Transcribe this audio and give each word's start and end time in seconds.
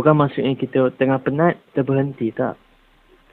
Bukan 0.00 0.16
maksudnya 0.16 0.56
kita 0.56 0.96
tengah 0.96 1.20
penat, 1.20 1.60
kita 1.68 1.84
berhenti. 1.84 2.32
Tak. 2.32 2.56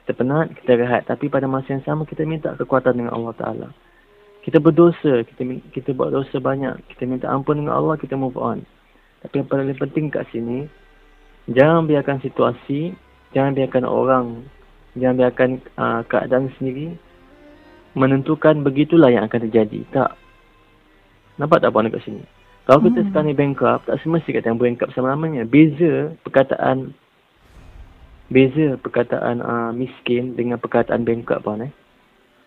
Kita 0.04 0.12
penat, 0.12 0.52
kita 0.52 0.76
rehat. 0.76 1.08
Tapi 1.08 1.32
pada 1.32 1.48
masa 1.48 1.72
yang 1.72 1.80
sama, 1.88 2.04
kita 2.04 2.28
minta 2.28 2.52
kekuatan 2.60 2.92
dengan 2.92 3.16
Allah 3.16 3.32
Ta'ala. 3.40 3.68
Kita 4.44 4.60
berdosa, 4.60 5.24
kita 5.24 5.64
kita 5.72 5.96
buat 5.96 6.12
dosa 6.12 6.36
banyak. 6.36 6.76
Kita 6.92 7.08
minta 7.08 7.32
ampun 7.32 7.64
dengan 7.64 7.72
Allah, 7.72 7.96
kita 7.96 8.20
move 8.20 8.36
on. 8.36 8.68
Tapi 9.24 9.40
yang 9.40 9.48
paling 9.48 9.80
penting 9.80 10.12
kat 10.12 10.28
sini, 10.28 10.68
jangan 11.48 11.88
biarkan 11.88 12.20
situasi, 12.20 12.92
jangan 13.32 13.56
biarkan 13.56 13.88
orang, 13.88 14.44
jangan 14.92 15.16
biarkan 15.24 15.50
uh, 15.80 16.04
keadaan 16.04 16.52
sendiri 16.60 16.92
menentukan 17.96 18.60
begitulah 18.60 19.08
yang 19.08 19.24
akan 19.24 19.48
terjadi. 19.48 19.88
Tak. 19.88 20.20
Nampak 21.40 21.64
tak 21.64 21.72
puan 21.72 21.88
kat 21.88 22.04
sini? 22.04 22.20
Kalau 22.68 22.84
kita 22.84 23.00
hmm. 23.00 23.08
sekarang 23.08 23.28
ni 23.32 23.36
bankrupt, 23.40 23.88
tak 23.88 23.96
semestinya 24.04 24.44
kata 24.44 24.48
yang 24.52 24.60
bankrupt 24.60 24.92
selama-lamanya. 24.92 25.48
Beza 25.48 26.12
perkataan 26.20 26.92
beza 28.28 28.76
perkataan 28.76 29.40
uh, 29.40 29.72
miskin 29.72 30.36
dengan 30.36 30.60
perkataan 30.60 31.00
bankrupt 31.00 31.48
puan 31.48 31.64
eh. 31.64 31.72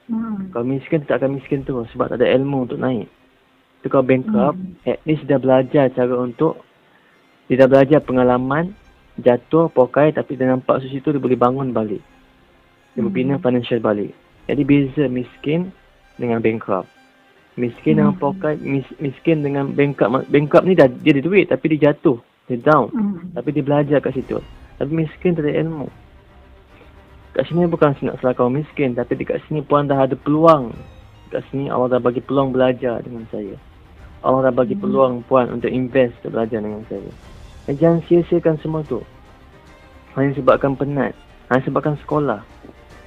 Hmm. 0.05 0.53
Kalau 0.53 0.61
miskin 0.61 1.09
tak 1.09 1.25
akan 1.25 1.41
miskin 1.41 1.65
tu 1.65 1.73
sebab 1.89 2.13
tak 2.13 2.21
ada 2.21 2.29
ilmu 2.37 2.69
untuk 2.69 2.77
naik. 2.77 3.09
Tu 3.81 3.89
kalau 3.89 4.05
bankrupt, 4.05 4.61
hmm. 4.61 4.85
at 4.85 5.01
least 5.09 5.25
dia 5.25 5.41
belajar 5.41 5.89
cara 5.89 6.13
untuk 6.13 6.61
dia 7.49 7.57
dah 7.57 7.65
belajar 7.65 8.05
pengalaman 8.05 8.77
jatuh, 9.17 9.73
pokai 9.73 10.13
tapi 10.13 10.37
dia 10.37 10.45
nampak 10.45 10.85
susu 10.85 11.01
tu 11.01 11.17
dia 11.17 11.17
boleh 11.17 11.33
bangun 11.33 11.73
balik. 11.73 12.05
Dia 12.93 13.01
hmm. 13.01 13.05
berbina 13.09 13.41
financial 13.41 13.81
balik. 13.81 14.13
Jadi 14.45 14.61
beza 14.69 15.09
miskin 15.09 15.73
dengan 16.21 16.45
bankrupt. 16.45 17.00
Miskin 17.59 17.95
hmm. 17.95 17.99
dengan 17.99 18.15
pokai, 18.15 18.55
mis, 18.63 18.87
miskin 19.03 19.43
dengan 19.43 19.75
bankrupt. 19.75 20.31
Bankrupt 20.31 20.65
ni 20.67 20.73
dah, 20.77 20.87
dia 20.87 21.11
ada 21.11 21.21
duit 21.23 21.51
tapi 21.51 21.75
dia 21.75 21.91
jatuh. 21.91 22.15
Dia 22.47 22.57
down. 22.63 22.87
Hmm. 22.91 23.35
Tapi 23.35 23.49
dia 23.51 23.63
belajar 23.63 23.97
kat 23.99 24.15
situ. 24.15 24.39
Tapi 24.79 24.91
miskin 24.91 25.35
tak 25.35 25.47
ada 25.47 25.59
ilmu. 25.59 25.87
Kat 27.31 27.47
sini 27.47 27.63
bukan 27.67 27.95
nak 28.03 28.19
salah 28.19 28.35
kau 28.35 28.51
miskin. 28.51 28.95
Tapi 28.95 29.19
dekat 29.19 29.43
sini 29.47 29.63
puan 29.63 29.87
dah 29.87 30.03
ada 30.03 30.15
peluang. 30.15 30.71
Kat 31.31 31.43
sini 31.51 31.71
Allah 31.71 31.99
dah 31.99 32.01
bagi 32.03 32.19
peluang 32.23 32.51
belajar 32.51 32.99
dengan 33.03 33.23
saya. 33.31 33.55
Allah 34.23 34.51
dah 34.51 34.53
bagi 34.55 34.75
hmm. 34.75 34.83
peluang 34.83 35.13
puan 35.27 35.51
untuk 35.51 35.71
invest 35.71 36.15
untuk 36.23 36.39
belajar 36.39 36.59
dengan 36.63 36.83
saya. 36.87 37.11
Dan 37.67 37.73
jangan 37.77 37.99
sia-siakan 38.07 38.55
semua 38.59 38.81
tu. 38.87 38.99
Hanya 40.15 40.35
sebabkan 40.35 40.75
penat. 40.75 41.15
Hanya 41.47 41.61
sebabkan 41.67 41.95
sekolah. 42.03 42.41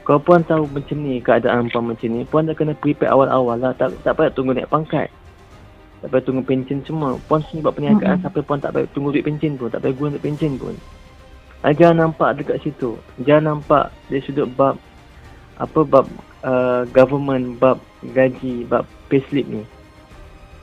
Kalau 0.05 0.21
puan 0.21 0.45
tahu 0.45 0.69
macam 0.69 1.01
ni 1.01 1.17
keadaan 1.25 1.73
puan 1.73 1.89
macam 1.89 2.09
ni, 2.13 2.29
puan 2.29 2.45
dah 2.45 2.53
kena 2.53 2.77
prepare 2.77 3.09
awal-awal 3.09 3.57
lah. 3.57 3.73
Tak, 3.73 4.05
tak 4.05 4.21
payah 4.21 4.33
tunggu 4.37 4.53
naik 4.53 4.69
pangkat. 4.69 5.09
Tak 6.05 6.09
payah 6.13 6.25
tunggu 6.29 6.45
pencen 6.45 6.85
semua. 6.85 7.17
Puan 7.25 7.41
sini 7.49 7.65
buat 7.65 7.73
perniagaan 7.73 8.21
mm-hmm. 8.21 8.25
sampai 8.29 8.45
puan 8.45 8.61
tak 8.61 8.77
payah 8.77 8.89
tunggu 8.93 9.17
duit 9.17 9.25
pencen 9.25 9.57
pun. 9.57 9.73
Tak 9.73 9.81
payah 9.81 9.97
guna 9.97 10.09
duit 10.13 10.25
pencen 10.29 10.61
pun. 10.61 10.77
Ah, 11.65 11.73
jangan 11.73 12.05
nampak 12.05 12.37
dekat 12.37 12.61
situ. 12.61 13.01
Jangan 13.25 13.57
nampak 13.57 13.89
dari 14.13 14.21
sudut 14.21 14.45
bab 14.53 14.77
apa 15.57 15.81
bab 15.89 16.05
uh, 16.45 16.85
government, 16.93 17.57
bab 17.57 17.81
gaji, 18.13 18.69
bab 18.69 18.85
payslip 19.09 19.49
ni. 19.49 19.65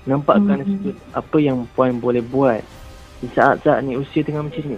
Nampakkan 0.06 0.62
mm-hmm. 0.62 0.70
sudut 0.86 0.96
apa 1.18 1.38
yang 1.42 1.66
puan 1.74 1.98
boleh 1.98 2.22
buat 2.22 2.62
di 3.26 3.28
saat-saat 3.34 3.82
ni 3.82 3.98
usia 3.98 4.22
tengah 4.22 4.46
macam 4.46 4.78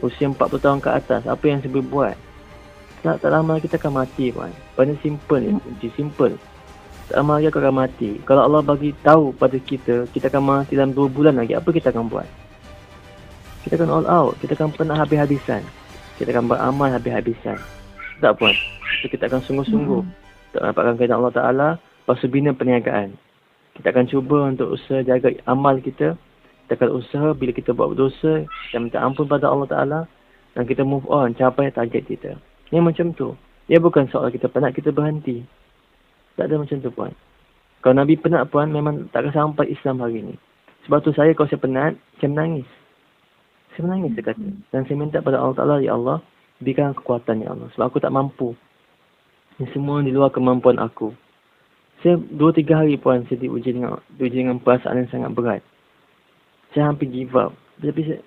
Usia 0.00 0.32
40 0.32 0.64
tahun 0.64 0.80
ke 0.80 0.88
atas, 0.88 1.22
apa 1.28 1.44
yang 1.44 1.60
saya 1.60 1.68
boleh 1.68 1.88
buat? 1.92 2.16
Tak, 3.02 3.18
tak 3.18 3.30
lama 3.34 3.58
kita 3.58 3.82
akan 3.82 3.92
mati 3.98 4.30
puan. 4.30 4.54
Benda 4.78 4.94
simple 5.02 5.38
ni, 5.42 5.50
kunci 5.58 5.90
simple. 5.98 6.38
Tak 7.10 7.18
lama 7.18 7.42
lagi 7.42 7.50
akan 7.50 7.74
mati. 7.74 8.10
Kalau 8.22 8.46
Allah 8.46 8.62
bagi 8.62 8.94
tahu 9.02 9.34
pada 9.34 9.58
kita, 9.58 10.06
kita 10.14 10.30
akan 10.30 10.42
mati 10.42 10.78
dalam 10.78 10.94
2 10.94 11.10
bulan 11.10 11.34
lagi, 11.34 11.58
apa 11.58 11.66
kita 11.74 11.90
akan 11.90 12.06
buat? 12.06 12.28
Kita 13.66 13.74
akan 13.74 13.90
all 13.90 14.06
out, 14.06 14.38
kita 14.38 14.54
akan 14.54 14.70
pernah 14.70 14.94
habis-habisan. 15.02 15.66
Kita 16.14 16.30
akan 16.30 16.46
beramal 16.46 16.94
habis-habisan. 16.94 17.58
Tak 18.22 18.38
puan? 18.38 18.54
So, 19.02 19.10
kita 19.10 19.26
akan 19.26 19.42
sungguh-sungguh. 19.50 20.02
Hmm. 20.06 20.14
Tak 20.54 20.62
dapatkan 20.62 20.94
kaitan 20.94 21.18
Allah 21.18 21.34
Ta'ala, 21.34 21.68
lepas 22.06 22.22
bina 22.30 22.54
perniagaan. 22.54 23.18
Kita 23.74 23.90
akan 23.90 24.04
cuba 24.06 24.46
untuk 24.46 24.78
usaha 24.78 25.02
jaga 25.02 25.34
amal 25.50 25.82
kita. 25.82 26.14
Kita 26.64 26.72
akan 26.78 26.90
usaha 27.02 27.28
bila 27.34 27.50
kita 27.50 27.74
buat 27.74 27.98
dosa, 27.98 28.46
kita 28.70 28.78
minta 28.78 29.02
ampun 29.02 29.26
pada 29.26 29.50
Allah 29.50 29.66
Ta'ala. 29.66 30.00
Dan 30.54 30.68
kita 30.68 30.86
move 30.86 31.08
on, 31.10 31.34
capai 31.34 31.72
target 31.74 32.04
kita. 32.06 32.38
Yang 32.72 32.84
macam 32.88 33.06
tu. 33.12 33.28
Dia 33.68 33.78
bukan 33.78 34.08
soal 34.08 34.32
kita 34.32 34.48
penat, 34.48 34.72
kita 34.72 34.90
berhenti. 34.90 35.44
Tak 36.34 36.48
ada 36.48 36.56
macam 36.58 36.76
tu 36.80 36.90
puan. 36.90 37.12
Kalau 37.84 37.94
Nabi 37.94 38.16
penat 38.16 38.48
puan, 38.48 38.72
memang 38.72 39.12
tak 39.12 39.28
akan 39.28 39.32
sampai 39.32 39.68
Islam 39.68 40.00
hari 40.00 40.24
ni. 40.24 40.34
Sebab 40.88 40.98
tu 41.04 41.12
saya 41.14 41.36
kalau 41.36 41.46
saya 41.52 41.60
penat, 41.60 41.92
saya 42.18 42.32
menangis. 42.32 42.66
Saya 43.76 43.86
menangis 43.86 44.16
dia 44.18 44.24
kata. 44.24 44.48
Dan 44.72 44.80
saya 44.88 44.96
minta 44.98 45.22
pada 45.22 45.38
Allah 45.38 45.56
Ta'ala, 45.56 45.76
Ya 45.84 45.94
Allah, 45.94 46.24
berikan 46.58 46.96
kekuatan 46.96 47.44
Ya 47.44 47.52
Allah. 47.52 47.68
Sebab 47.76 47.92
aku 47.92 48.00
tak 48.00 48.10
mampu. 48.10 48.56
Ini 49.60 49.68
semua 49.76 50.00
di 50.00 50.10
luar 50.10 50.32
kemampuan 50.32 50.80
aku. 50.80 51.12
Saya 52.02 52.18
dua 52.18 52.50
tiga 52.50 52.82
hari 52.82 52.98
puan 52.98 53.22
saya 53.30 53.38
diuji 53.38 53.78
dengan, 53.78 54.00
diuji 54.18 54.42
dengan 54.42 54.58
perasaan 54.58 55.06
yang 55.06 55.10
sangat 55.12 55.30
berat. 55.38 55.62
Saya 56.74 56.90
hampir 56.90 57.06
give 57.06 57.36
up. 57.38 57.54
Tapi 57.78 58.02
saya, 58.02 58.18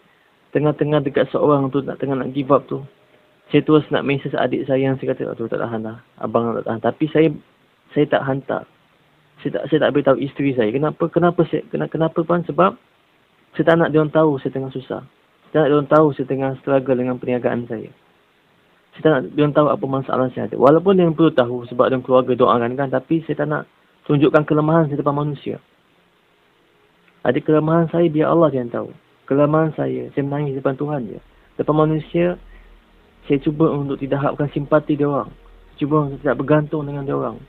tengah-tengah 0.55 1.03
dekat 1.03 1.27
seorang 1.35 1.67
tu 1.73 1.83
nak 1.83 1.99
tengah 1.99 2.15
nak 2.15 2.31
give 2.31 2.47
up 2.55 2.63
tu. 2.71 2.87
Saya 3.53 3.61
terus 3.61 3.85
nak 3.93 4.01
mesej 4.01 4.33
adik 4.33 4.65
saya 4.65 4.89
yang 4.89 4.97
saya 4.97 5.13
kata, 5.13 5.31
aduh 5.31 5.45
tak 5.45 5.61
tahan 5.61 5.81
lah. 5.85 6.01
Abang 6.17 6.57
tak 6.57 6.65
tahan. 6.65 6.81
Tapi 6.81 7.05
saya 7.13 7.27
saya 7.93 8.05
tak 8.09 8.21
hantar. 8.25 8.63
Saya 9.41 9.61
tak 9.61 9.63
saya 9.69 9.79
tak 9.85 9.91
beritahu 9.93 10.17
isteri 10.17 10.57
saya. 10.57 10.69
Kenapa? 10.73 11.05
Kenapa 11.13 11.45
saya 11.45 11.61
kenapa, 11.69 11.91
kenapa 11.93 12.19
pun 12.25 12.41
sebab 12.49 12.71
saya 13.53 13.65
tak 13.69 13.75
nak 13.77 13.89
dia 13.93 14.01
orang 14.01 14.11
tahu 14.11 14.41
saya 14.41 14.51
tengah 14.51 14.71
susah. 14.73 15.01
Saya 15.49 15.53
tak 15.53 15.59
nak 15.61 15.67
dia 15.69 15.77
orang 15.77 15.91
tahu 15.93 16.07
saya 16.17 16.25
tengah 16.25 16.49
struggle 16.59 16.97
dengan 16.97 17.15
perniagaan 17.21 17.69
saya. 17.69 17.89
Saya 18.97 19.01
tak 19.05 19.11
nak 19.13 19.21
dia 19.37 19.41
orang 19.45 19.55
tahu 19.55 19.67
apa 19.69 19.85
masalah 19.85 20.27
saya 20.33 20.49
ada. 20.49 20.57
Walaupun 20.57 20.91
dia 20.97 21.05
perlu 21.13 21.31
tahu 21.31 21.57
sebab 21.69 21.85
dia 21.93 22.01
keluarga 22.01 22.33
doakan 22.33 22.73
kan. 22.73 22.89
Tapi 22.89 23.21
saya 23.29 23.35
tak 23.37 23.47
nak 23.47 23.63
tunjukkan 24.09 24.43
kelemahan 24.43 24.89
saya 24.89 24.97
depan 24.97 25.15
manusia. 25.15 25.61
Ada 27.25 27.41
kelemahan 27.41 27.89
saya 27.89 28.05
biar 28.09 28.29
Allah 28.33 28.53
yang 28.53 28.69
tahu. 28.69 28.93
Kelemahan 29.25 29.73
saya, 29.73 30.13
saya 30.13 30.21
menangis 30.21 30.53
depan 30.61 30.77
Tuhan 30.77 31.09
je. 31.09 31.19
Depan 31.57 31.73
manusia, 31.73 32.37
saya 33.25 33.41
cuba 33.41 33.73
untuk 33.73 33.97
tidak 33.97 34.21
harapkan 34.21 34.49
simpati 34.53 34.93
dia 34.93 35.09
orang. 35.09 35.33
Cuba 35.75 36.07
untuk 36.07 36.21
tidak 36.21 36.37
bergantung 36.37 36.85
dengan 36.85 37.03
dia 37.03 37.17
orang. 37.17 37.41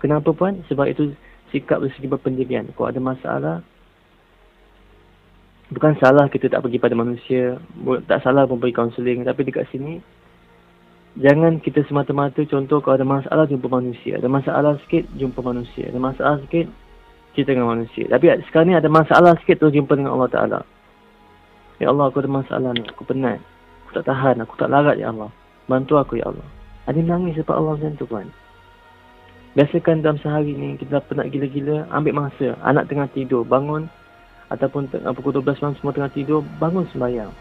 Kenapa 0.00 0.32
puan? 0.32 0.64
Sebab 0.70 0.86
itu 0.88 1.12
sikap 1.52 1.82
dari 1.82 1.92
segi 1.94 2.08
berpendirian. 2.08 2.70
Kalau 2.72 2.88
ada 2.88 3.00
masalah, 3.02 3.56
bukan 5.68 5.92
salah 6.00 6.26
kita 6.32 6.48
tak 6.48 6.64
pergi 6.64 6.80
pada 6.80 6.96
manusia. 6.96 7.60
Tak 8.08 8.24
salah 8.24 8.48
pun 8.48 8.62
pergi 8.62 8.76
kaunseling. 8.78 9.28
Tapi 9.28 9.40
dekat 9.44 9.68
sini, 9.74 10.00
jangan 11.20 11.60
kita 11.60 11.84
semata-mata 11.84 12.40
contoh 12.48 12.80
kalau 12.80 12.96
ada 12.96 13.06
masalah 13.06 13.44
jumpa 13.44 13.68
manusia. 13.68 14.16
Ada 14.16 14.28
masalah 14.30 14.80
sikit, 14.86 15.04
jumpa 15.18 15.40
manusia. 15.44 15.90
Ada 15.90 15.98
masalah 16.00 16.36
sikit, 16.46 16.66
cerita 17.36 17.52
dengan 17.52 17.76
manusia. 17.76 18.08
Tapi 18.08 18.24
sekarang 18.48 18.72
ni 18.72 18.76
ada 18.78 18.88
masalah 18.88 19.36
sikit 19.44 19.60
tu 19.60 19.68
jumpa 19.68 19.92
dengan 19.98 20.16
Allah 20.16 20.30
Ta'ala. 20.32 20.60
Ya 21.78 21.92
Allah, 21.92 22.10
aku 22.10 22.18
ada 22.18 22.30
masalah 22.30 22.70
ni. 22.74 22.82
Aku 22.90 23.06
penat. 23.06 23.38
Aku 23.88 24.04
tak 24.04 24.12
tahan, 24.12 24.36
aku 24.44 24.52
tak 24.60 24.68
larat 24.68 25.00
ya 25.00 25.08
Allah. 25.08 25.32
Bantu 25.64 25.96
aku 25.96 26.20
ya 26.20 26.28
Allah. 26.28 26.44
Ada 26.84 27.00
nangis 27.00 27.40
sebab 27.40 27.56
Allah 27.56 27.80
macam 27.80 27.96
tu 27.96 28.04
kan. 28.04 28.28
Biasakan 29.56 30.04
dalam 30.04 30.20
sehari 30.20 30.52
ni 30.52 30.76
kita 30.76 31.00
penat 31.08 31.32
gila-gila, 31.32 31.88
ambil 31.96 32.28
masa. 32.28 32.52
Anak 32.68 32.92
tengah 32.92 33.08
tidur, 33.16 33.48
bangun. 33.48 33.88
Ataupun 34.52 34.92
tengah 34.92 35.16
pukul 35.16 35.40
12 35.40 35.56
malam 35.64 35.76
semua 35.80 35.96
tengah 35.96 36.12
tidur, 36.12 36.44
bangun 36.60 36.84
sembahyang. 36.92 37.32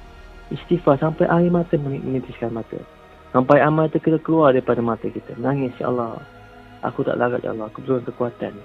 Istighfar 0.56 1.04
sampai 1.04 1.28
air 1.28 1.52
mata 1.52 1.76
menitiskan 1.76 2.56
mata. 2.56 2.80
Sampai 3.36 3.60
air 3.60 3.68
mata 3.68 4.00
kita 4.00 4.16
keluar 4.24 4.56
daripada 4.56 4.80
mata 4.80 5.04
kita. 5.04 5.36
Nangis 5.36 5.76
ya 5.84 5.92
Allah. 5.92 6.24
Aku 6.88 7.04
tak 7.04 7.20
larat 7.20 7.44
ya 7.44 7.52
Allah, 7.52 7.68
aku 7.68 7.84
perlu 7.84 8.00
kekuatan. 8.08 8.56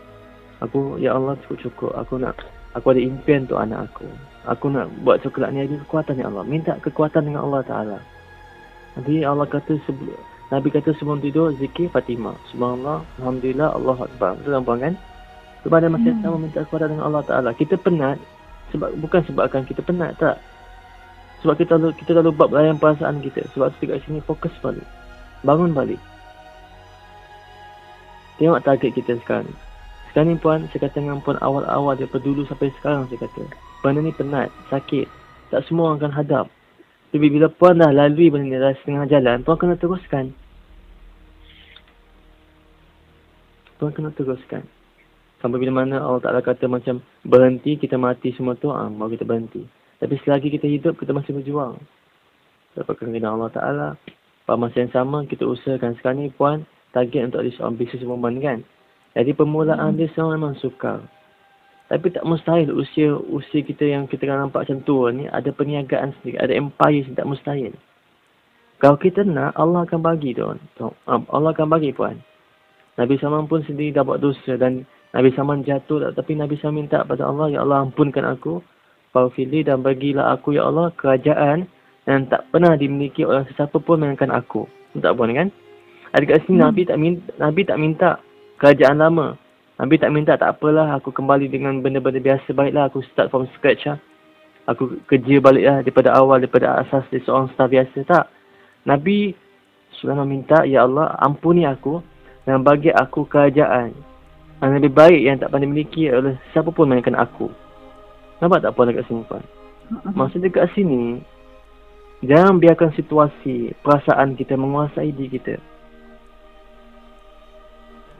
Aku, 0.63 1.03
ya 1.03 1.19
Allah 1.19 1.35
cukup-cukup. 1.43 1.99
Aku 1.99 2.23
nak, 2.23 2.39
aku 2.77 2.87
ada 2.93 3.01
impian 3.01 3.49
untuk 3.49 3.61
anak 3.61 3.89
aku. 3.93 4.07
Aku 4.49 4.67
nak 4.73 4.91
buat 5.07 5.23
coklat 5.23 5.55
ni 5.55 5.65
ada 5.65 5.75
kekuatan 5.87 6.19
ya 6.19 6.27
Allah. 6.27 6.45
Minta 6.45 6.75
kekuatan 6.83 7.23
dengan 7.31 7.47
Allah 7.47 7.63
Ta'ala. 7.63 7.99
Nanti 8.99 9.23
Allah 9.23 9.47
kata 9.49 9.79
sebelum 9.87 10.19
Nabi 10.53 10.69
kata 10.69 10.93
sebelum 11.01 11.25
tidur 11.25 11.49
zikir 11.57 11.89
Fatimah. 11.89 12.37
Subhanallah, 12.53 13.01
Alhamdulillah, 13.17 13.73
Allah 13.73 13.97
Akbar. 14.05 14.37
Betul 14.37 14.61
kan? 14.77 14.95
Sebab 15.65 15.77
ada 15.81 15.89
masa 15.89 16.11
sama 16.21 16.37
minta 16.37 16.61
kekuatan 16.61 16.89
dengan 16.93 17.05
Allah 17.09 17.25
Ta'ala. 17.25 17.51
Kita 17.57 17.81
penat. 17.81 18.21
sebab 18.69 18.93
Bukan 19.01 19.21
sebabkan 19.25 19.65
kita 19.65 19.81
penat, 19.81 20.13
tak. 20.21 20.37
Sebab 21.41 21.57
kita 21.57 21.81
lalu, 21.81 21.97
kita 21.97 22.13
lalu 22.21 22.37
buat 22.37 22.53
layan 22.53 22.77
perasaan 22.77 23.25
kita. 23.25 23.49
Sebab 23.57 23.73
tu 23.81 23.89
dekat 23.89 24.05
sini 24.05 24.21
fokus 24.21 24.53
balik. 24.61 24.85
Bangun 25.41 25.73
balik. 25.73 25.99
Tengok 28.37 28.61
target 28.61 28.93
kita 28.93 29.17
sekarang. 29.25 29.57
Sekarang 30.13 30.29
ni 30.29 30.37
puan, 30.37 30.69
saya 30.69 30.85
kata 30.85 31.01
dengan 31.01 31.25
puan 31.25 31.41
awal-awal 31.41 31.97
daripada 31.97 32.21
dulu 32.21 32.45
sampai 32.45 32.69
sekarang 32.77 33.09
saya 33.09 33.25
kata. 33.25 33.49
Benda 33.81 34.05
ni 34.05 34.13
penat, 34.13 34.53
sakit. 34.69 35.09
Tak 35.49 35.65
semua 35.65 35.89
orang 35.89 36.05
akan 36.05 36.13
hadap. 36.13 36.47
Tapi 37.17 37.33
bila 37.33 37.49
puan 37.49 37.81
dah 37.81 37.89
lalui 37.89 38.29
benda 38.29 38.45
ni 38.45 38.61
dah 38.61 38.77
setengah 38.85 39.09
jalan, 39.09 39.41
puan 39.41 39.57
kena 39.57 39.81
teruskan. 39.81 40.37
Puan 43.81 43.97
kena 43.97 44.13
teruskan. 44.13 44.69
Sampai 45.41 45.65
bila 45.65 45.81
mana 45.81 46.05
Allah 46.05 46.21
Ta'ala 46.21 46.45
kata 46.45 46.69
macam 46.69 47.01
berhenti, 47.25 47.81
kita 47.81 47.97
mati 47.97 48.37
semua 48.37 48.53
tu, 48.53 48.69
ah, 48.69 48.93
baru 48.93 49.17
kita 49.17 49.25
berhenti. 49.25 49.65
Tapi 49.97 50.13
selagi 50.29 50.53
kita 50.53 50.69
hidup, 50.69 51.01
kita 51.01 51.17
masih 51.17 51.41
berjuang. 51.41 51.81
dapatkan 52.77 53.09
kena 53.09 53.33
Allah 53.33 53.49
Ta'ala. 53.49 53.89
Pada 54.45 54.61
masa 54.61 54.85
yang 54.85 54.93
sama, 54.93 55.25
kita 55.25 55.49
usahakan 55.49 55.97
sekarang 55.97 56.29
ni 56.29 56.29
puan 56.29 56.69
target 56.93 57.33
untuk 57.33 57.49
ada 57.49 57.51
seorang 57.57 57.81
bisnes 57.81 58.05
woman 58.05 58.37
kan. 58.45 58.61
Jadi 59.13 59.31
permulaan 59.37 59.97
dia 59.97 60.09
seorang 60.13 60.41
memang 60.41 60.55
sukar. 60.61 61.05
Tapi 61.93 62.09
tak 62.09 62.25
mustahil 62.25 62.73
usia 62.73 63.13
usia 63.13 63.61
kita 63.61 63.85
yang 63.85 64.09
kita 64.09 64.25
kan 64.25 64.49
nampak 64.49 64.65
macam 64.65 64.81
tua 64.89 65.13
ni 65.13 65.29
ada 65.29 65.53
perniagaan 65.53 66.17
sendiri, 66.21 66.41
ada 66.41 66.57
empire 66.57 67.05
sendiri, 67.05 67.21
tak 67.21 67.29
mustahil. 67.29 67.73
Kalau 68.81 68.97
kita 68.97 69.23
nak, 69.23 69.55
Allah 69.61 69.85
akan 69.85 70.01
bagi 70.01 70.33
tu. 70.35 70.43
Ah, 70.49 71.21
Allah 71.31 71.51
akan 71.53 71.69
bagi 71.69 71.93
puan. 71.93 72.19
Nabi 72.97 73.15
Salman 73.21 73.47
pun 73.47 73.63
sendiri 73.63 73.93
dah 73.95 74.03
buat 74.03 74.25
dosa 74.25 74.57
dan 74.57 74.89
Nabi 75.13 75.31
Salman 75.37 75.63
jatuh 75.63 76.13
tapi 76.17 76.33
Nabi 76.33 76.57
Salman 76.59 76.89
minta 76.89 77.05
pada 77.05 77.29
Allah, 77.29 77.53
Ya 77.53 77.61
Allah 77.61 77.85
ampunkan 77.85 78.25
aku. 78.25 78.65
Faufili 79.13 79.61
dan 79.61 79.85
bagilah 79.85 80.33
aku, 80.33 80.57
Ya 80.57 80.65
Allah, 80.65 80.89
kerajaan 80.97 81.69
yang 82.09 82.27
tak 82.33 82.49
pernah 82.49 82.73
dimiliki 82.75 83.23
oleh 83.23 83.45
sesiapa 83.53 83.77
pun 83.79 84.01
melainkan 84.01 84.33
aku. 84.33 84.65
Tak 84.97 85.13
pun 85.15 85.29
kan? 85.31 85.49
Ada 86.17 86.25
kat 86.25 86.39
sini 86.49 86.59
hmm. 86.59 86.65
Nabi 86.65 86.83
tak 86.89 86.99
minta, 86.99 87.29
Nabi 87.37 87.61
tak 87.69 87.79
minta 87.79 88.11
kerajaan 88.63 89.03
lama. 89.03 89.35
Nabi 89.83 89.99
tak 89.99 90.15
minta 90.15 90.39
tak 90.39 90.55
apalah 90.55 90.95
aku 90.95 91.11
kembali 91.11 91.51
dengan 91.51 91.83
benda-benda 91.83 92.23
biasa 92.23 92.55
baiklah 92.55 92.87
aku 92.87 93.03
start 93.11 93.35
from 93.35 93.51
scratch 93.59 93.91
lah. 93.91 93.99
Aku 94.71 95.03
kerja 95.11 95.43
balik 95.43 95.67
lah 95.67 95.83
daripada 95.83 96.15
awal 96.15 96.39
daripada 96.39 96.79
asas 96.79 97.03
dia 97.11 97.19
seorang 97.27 97.51
staff 97.51 97.67
biasa 97.67 97.99
tak. 98.07 98.31
Nabi 98.87 99.35
sudah 99.99 100.15
meminta 100.23 100.63
ya 100.63 100.87
Allah 100.87 101.11
ampuni 101.19 101.67
aku 101.67 101.99
dan 102.47 102.63
bagi 102.63 102.95
aku 102.95 103.27
kerajaan 103.27 103.91
yang 104.63 104.79
lebih 104.79 104.95
baik 104.95 105.21
yang 105.27 105.43
tak 105.43 105.51
pandai 105.51 105.67
miliki 105.67 106.07
oleh 106.15 106.39
siapa 106.55 106.71
pun 106.71 106.87
melainkan 106.87 107.19
aku. 107.19 107.51
Nampak 108.39 108.63
tak 108.63 108.79
apa 108.79 108.81
dekat 108.87 109.11
sini 109.11 109.27
Puan? 109.27 109.43
Maksud 110.15 110.39
dekat 110.39 110.71
sini, 110.79 111.19
jangan 112.23 112.63
biarkan 112.63 112.95
situasi, 112.95 113.75
perasaan 113.83 114.39
kita 114.39 114.55
menguasai 114.55 115.11
diri 115.11 115.43
kita 115.43 115.59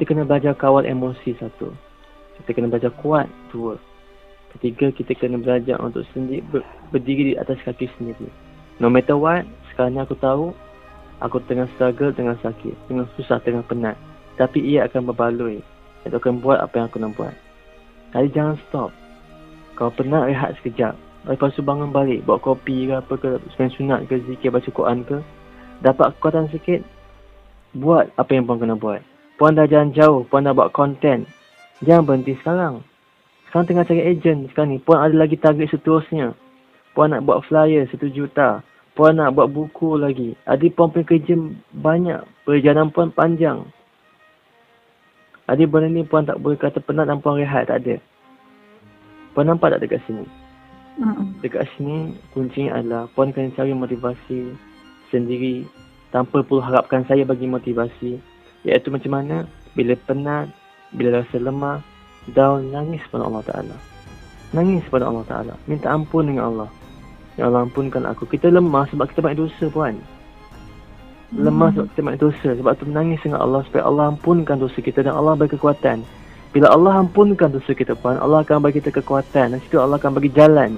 kita 0.03 0.19
kena 0.19 0.27
belajar 0.27 0.59
kawal 0.59 0.83
emosi 0.83 1.31
satu. 1.39 1.71
Kita 2.43 2.51
kena 2.59 2.67
belajar 2.67 2.91
kuat 2.99 3.31
dua. 3.55 3.79
Ketiga, 4.51 4.91
kita 4.91 5.15
kena 5.15 5.39
belajar 5.39 5.79
untuk 5.79 6.03
sendiri 6.11 6.43
ber, 6.51 6.67
berdiri 6.91 7.31
di 7.31 7.35
atas 7.39 7.63
kaki 7.63 7.87
sendiri. 7.95 8.27
No 8.83 8.91
matter 8.91 9.15
what, 9.15 9.47
sekarang 9.71 10.03
aku 10.03 10.19
tahu 10.19 10.51
aku 11.23 11.39
tengah 11.47 11.71
struggle 11.79 12.11
dengan 12.11 12.35
sakit, 12.43 12.75
tengah 12.91 13.07
susah, 13.15 13.39
tengah 13.47 13.63
penat. 13.71 13.95
Tapi 14.35 14.59
ia 14.75 14.91
akan 14.91 15.07
berbaloi. 15.07 15.63
Aku 16.11 16.19
akan 16.19 16.43
buat 16.43 16.59
apa 16.59 16.83
yang 16.83 16.87
aku 16.91 16.99
nak 16.99 17.15
buat. 17.15 17.35
Jadi 18.11 18.29
jangan 18.35 18.59
stop. 18.67 18.91
Kau 19.79 19.95
penat, 19.95 20.27
rehat 20.27 20.59
sekejap. 20.59 20.99
Lepas 21.31 21.55
tu 21.55 21.63
bangun 21.63 21.95
balik, 21.95 22.27
buat 22.27 22.43
kopi 22.43 22.91
ke 22.91 22.99
apa 22.99 23.15
ke, 23.15 23.39
spend 23.55 23.71
sunat 23.79 24.11
ke, 24.11 24.19
zikir, 24.27 24.51
baca 24.51 24.67
Quran 24.67 25.07
ke. 25.07 25.23
Dapat 25.79 26.19
kekuatan 26.19 26.51
sikit, 26.51 26.83
buat 27.79 28.11
apa 28.19 28.35
yang 28.35 28.51
pun 28.51 28.59
kena 28.59 28.75
buat. 28.75 29.12
Puan 29.43 29.59
dah 29.59 29.67
jalan 29.67 29.91
jauh, 29.91 30.23
puan 30.31 30.47
dah 30.47 30.55
buat 30.55 30.71
konten. 30.71 31.27
Jangan 31.83 32.07
berhenti 32.07 32.39
sekarang. 32.39 32.87
Sekarang 33.51 33.67
tengah 33.67 33.83
cari 33.91 34.15
ejen 34.15 34.47
sekarang 34.47 34.71
ni. 34.71 34.79
Puan 34.79 35.03
ada 35.03 35.11
lagi 35.19 35.35
target 35.35 35.67
seterusnya. 35.67 36.31
Puan 36.95 37.11
nak 37.11 37.27
buat 37.27 37.43
flyer 37.51 37.91
satu 37.91 38.07
juta. 38.07 38.63
Puan 38.95 39.19
nak 39.19 39.35
buat 39.35 39.51
buku 39.51 39.99
lagi. 39.99 40.39
Adik 40.47 40.79
puan 40.79 40.95
punya 40.95 41.11
kerja 41.11 41.35
banyak. 41.75 42.23
Perjalanan 42.47 42.95
puan 42.95 43.11
panjang. 43.11 43.67
Adik 45.51 45.75
benda 45.75 45.91
ni 45.91 46.07
puan 46.07 46.23
tak 46.23 46.39
boleh 46.39 46.55
kata 46.55 46.79
penat 46.79 47.11
dan 47.11 47.19
puan 47.19 47.35
rehat. 47.35 47.67
Tak 47.67 47.83
ada. 47.83 47.99
Puan 49.35 49.51
nampak 49.51 49.75
tak 49.75 49.83
dekat 49.83 50.07
sini? 50.07 50.23
Dekat 51.43 51.67
sini 51.75 52.15
kuncinya 52.31 52.79
adalah 52.79 53.11
puan 53.11 53.35
kena 53.35 53.51
cari 53.59 53.75
motivasi 53.75 54.55
sendiri 55.11 55.67
tanpa 56.15 56.47
perlu 56.47 56.63
harapkan 56.63 57.03
saya 57.11 57.27
bagi 57.27 57.51
motivasi. 57.51 58.31
Iaitu 58.63 58.95
macam 58.95 59.11
mana 59.19 59.47
bila 59.75 59.97
penat, 60.07 60.51
bila 60.95 61.23
rasa 61.23 61.37
lemah, 61.41 61.83
down, 62.31 62.71
nangis 62.71 63.03
pada 63.11 63.27
Allah 63.27 63.43
Ta'ala. 63.43 63.77
Nangis 64.55 64.85
pada 64.87 65.09
Allah 65.09 65.25
Ta'ala. 65.27 65.55
Minta 65.67 65.91
ampun 65.91 66.29
dengan 66.29 66.53
Allah. 66.53 66.69
Ya 67.41 67.49
Allah 67.49 67.65
ampunkan 67.65 68.05
aku. 68.05 68.29
Kita 68.29 68.53
lemah 68.53 68.85
sebab 68.93 69.09
kita 69.09 69.25
banyak 69.25 69.41
dosa 69.41 69.65
puan. 69.73 69.97
Lemah 71.33 71.73
sebab 71.73 71.87
kita 71.97 72.01
banyak 72.05 72.21
dosa. 72.21 72.49
Sebab 72.61 72.73
tu 72.77 72.85
menangis 72.85 73.25
dengan 73.25 73.41
Allah 73.41 73.65
supaya 73.65 73.89
Allah 73.89 74.13
ampunkan 74.13 74.61
dosa 74.61 74.79
kita 74.85 75.01
dan 75.01 75.17
Allah 75.17 75.33
bagi 75.33 75.57
kekuatan. 75.57 76.05
Bila 76.53 76.69
Allah 76.69 77.01
ampunkan 77.01 77.49
dosa 77.49 77.73
kita 77.73 77.97
puan, 77.97 78.21
Allah 78.21 78.45
akan 78.45 78.61
bagi 78.61 78.85
kita 78.85 78.93
kekuatan. 78.93 79.57
Dan 79.57 79.59
situ 79.65 79.81
Allah 79.81 79.97
akan 79.97 80.13
bagi 80.21 80.29
jalan. 80.37 80.77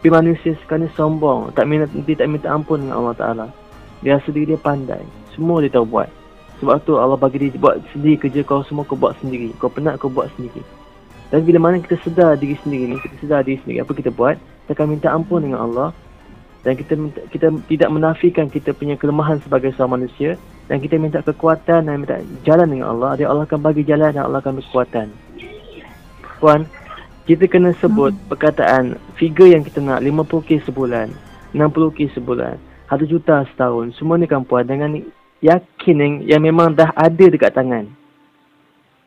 Tapi 0.00 0.08
manusia 0.08 0.56
sekarang 0.64 0.88
ni 0.88 0.90
sombong. 0.96 1.52
Tak 1.52 1.68
minta, 1.68 1.84
tak 1.92 2.28
minta 2.30 2.48
ampun 2.48 2.80
dengan 2.80 3.04
Allah 3.04 3.16
Ta'ala. 3.18 3.46
Dia 4.00 4.16
rasa 4.16 4.32
diri 4.32 4.56
dia 4.56 4.60
pandai. 4.60 5.04
Semua 5.36 5.60
dia 5.60 5.68
tahu 5.68 5.84
buat. 5.84 6.08
Sebab 6.60 6.82
tu 6.88 6.96
Allah 6.96 7.20
bagi 7.20 7.36
dia 7.36 7.56
buat 7.60 7.80
sendiri 7.92 8.16
kerja 8.16 8.40
kau 8.46 8.64
semua 8.64 8.88
kau 8.88 8.96
buat 8.96 9.16
sendiri. 9.20 9.52
Kau 9.60 9.68
penat 9.68 10.00
kau 10.00 10.08
buat 10.08 10.32
sendiri. 10.34 10.64
Dan 11.28 11.42
bila 11.42 11.58
mana 11.58 11.82
kita 11.82 11.98
sedar 12.06 12.38
diri 12.38 12.54
sendiri 12.62 12.94
ni, 12.94 12.96
kita 13.02 13.14
sedar 13.18 13.40
diri 13.42 13.58
sendiri 13.66 13.82
apa 13.82 13.92
kita 13.92 14.14
buat, 14.14 14.38
kita 14.64 14.78
akan 14.78 14.86
minta 14.86 15.10
ampun 15.10 15.42
dengan 15.42 15.66
Allah 15.66 15.90
dan 16.62 16.78
kita 16.78 16.94
minta, 16.94 17.18
kita 17.30 17.50
tidak 17.66 17.90
menafikan 17.90 18.46
kita 18.46 18.70
punya 18.70 18.94
kelemahan 18.94 19.42
sebagai 19.42 19.74
seorang 19.74 20.02
manusia 20.02 20.38
dan 20.70 20.78
kita 20.78 20.98
minta 20.98 21.22
kekuatan 21.22 21.90
dan 21.90 21.94
minta 21.98 22.18
jalan 22.46 22.66
dengan 22.70 22.94
Allah, 22.94 23.18
dia 23.18 23.26
Allah 23.26 23.46
akan 23.46 23.58
bagi 23.58 23.82
jalan 23.82 24.14
dan 24.14 24.22
Allah 24.22 24.38
akan 24.38 24.58
bagi 24.58 24.66
kekuatan. 24.70 25.06
Puan, 26.38 26.60
kita 27.26 27.50
kena 27.50 27.74
sebut 27.82 28.14
hmm. 28.14 28.22
perkataan 28.30 28.84
figure 29.18 29.50
yang 29.50 29.66
kita 29.66 29.82
nak 29.82 29.98
50k 30.02 30.62
sebulan, 30.62 31.10
60k 31.54 32.14
sebulan, 32.14 32.54
1 32.86 33.02
juta 33.10 33.42
setahun. 33.50 33.98
Semua 33.98 34.14
ni 34.14 34.30
kan 34.30 34.46
puan 34.46 34.62
dengan 34.62 34.94
yakin 35.46 35.96
yang, 35.96 36.14
yang 36.26 36.42
memang 36.42 36.74
dah 36.74 36.90
ada 36.98 37.24
dekat 37.30 37.54
tangan. 37.54 37.86